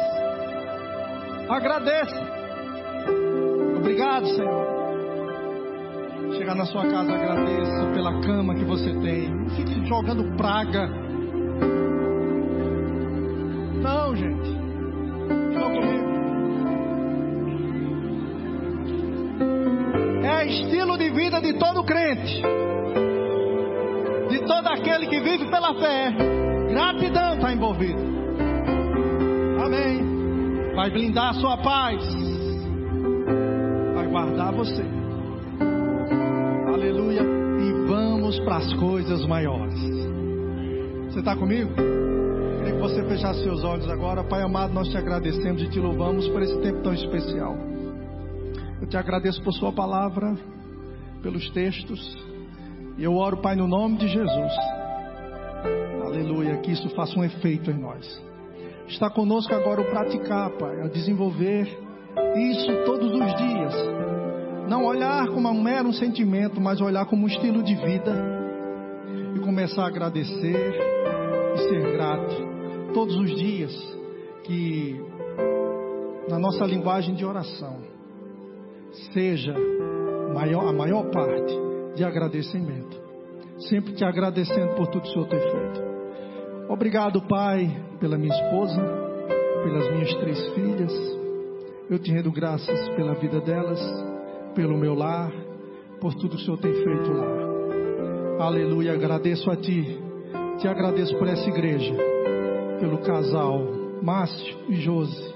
[1.50, 2.22] Agradeça.
[3.78, 4.74] Obrigado, Senhor.
[6.38, 9.30] Chegar na sua casa, agradeça pela cama que você tem.
[9.30, 11.03] Não fique jogando praga
[22.14, 22.42] crente,
[24.30, 26.12] de todo aquele que vive pela fé.
[26.70, 28.02] Gratidão está envolvido.
[29.64, 30.74] Amém.
[30.76, 32.04] Vai blindar a sua paz.
[33.96, 34.84] Vai guardar você.
[36.68, 37.22] Aleluia.
[37.22, 39.80] E vamos para as coisas maiores.
[41.10, 41.72] Você está comigo?
[42.80, 44.26] você fechar seus olhos agora.
[44.26, 47.56] Pai amado, nós te agradecemos e te louvamos por esse tempo tão especial.
[48.82, 50.36] Eu te agradeço por Sua palavra,
[51.24, 52.00] pelos textos.
[52.98, 54.54] E eu oro, Pai, no nome de Jesus.
[56.04, 58.22] Aleluia, que isso faça um efeito em nós.
[58.88, 61.66] Está conosco agora o praticar, Pai, a desenvolver
[62.36, 63.74] isso todos os dias.
[64.68, 68.14] Não olhar como um mero sentimento, mas olhar como um estilo de vida.
[69.36, 70.76] E começar a agradecer
[71.56, 72.36] e ser grato
[72.94, 73.72] todos os dias.
[74.44, 75.02] Que
[76.30, 77.78] na nossa linguagem de oração
[79.14, 79.56] seja
[80.34, 81.54] maior, a maior parte
[81.96, 83.02] de agradecimento.
[83.70, 85.84] Sempre te agradecendo por tudo que o Senhor tem feito.
[86.70, 87.70] Obrigado, Pai,
[88.00, 88.82] pela minha esposa,
[89.64, 90.94] pelas minhas três filhas.
[91.90, 93.80] Eu te rendo graças pela vida delas,
[94.56, 95.32] pelo meu lar,
[96.00, 98.46] por tudo que o Senhor tem feito lá.
[98.46, 100.00] Aleluia, agradeço a Ti.
[100.60, 101.94] Te agradeço por essa igreja,
[102.80, 103.60] pelo casal
[104.02, 105.34] Márcio e Josi,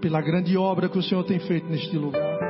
[0.00, 2.43] pela grande obra que o Senhor tem feito neste lugar.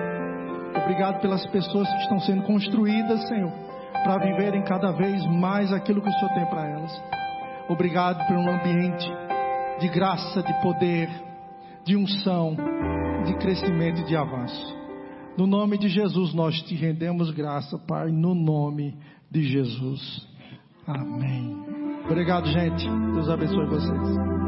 [0.77, 3.53] Obrigado pelas pessoas que estão sendo construídas, Senhor,
[4.05, 7.03] para viverem cada vez mais aquilo que o Senhor tem para elas.
[7.68, 9.11] Obrigado por um ambiente
[9.81, 11.09] de graça, de poder,
[11.85, 12.57] de unção,
[13.25, 14.85] de crescimento e de avanço.
[15.37, 18.97] No nome de Jesus nós te rendemos graça, Pai, no nome
[19.31, 20.29] de Jesus.
[20.87, 21.57] Amém.
[22.05, 22.87] Obrigado, gente.
[23.14, 24.43] Deus abençoe vocês.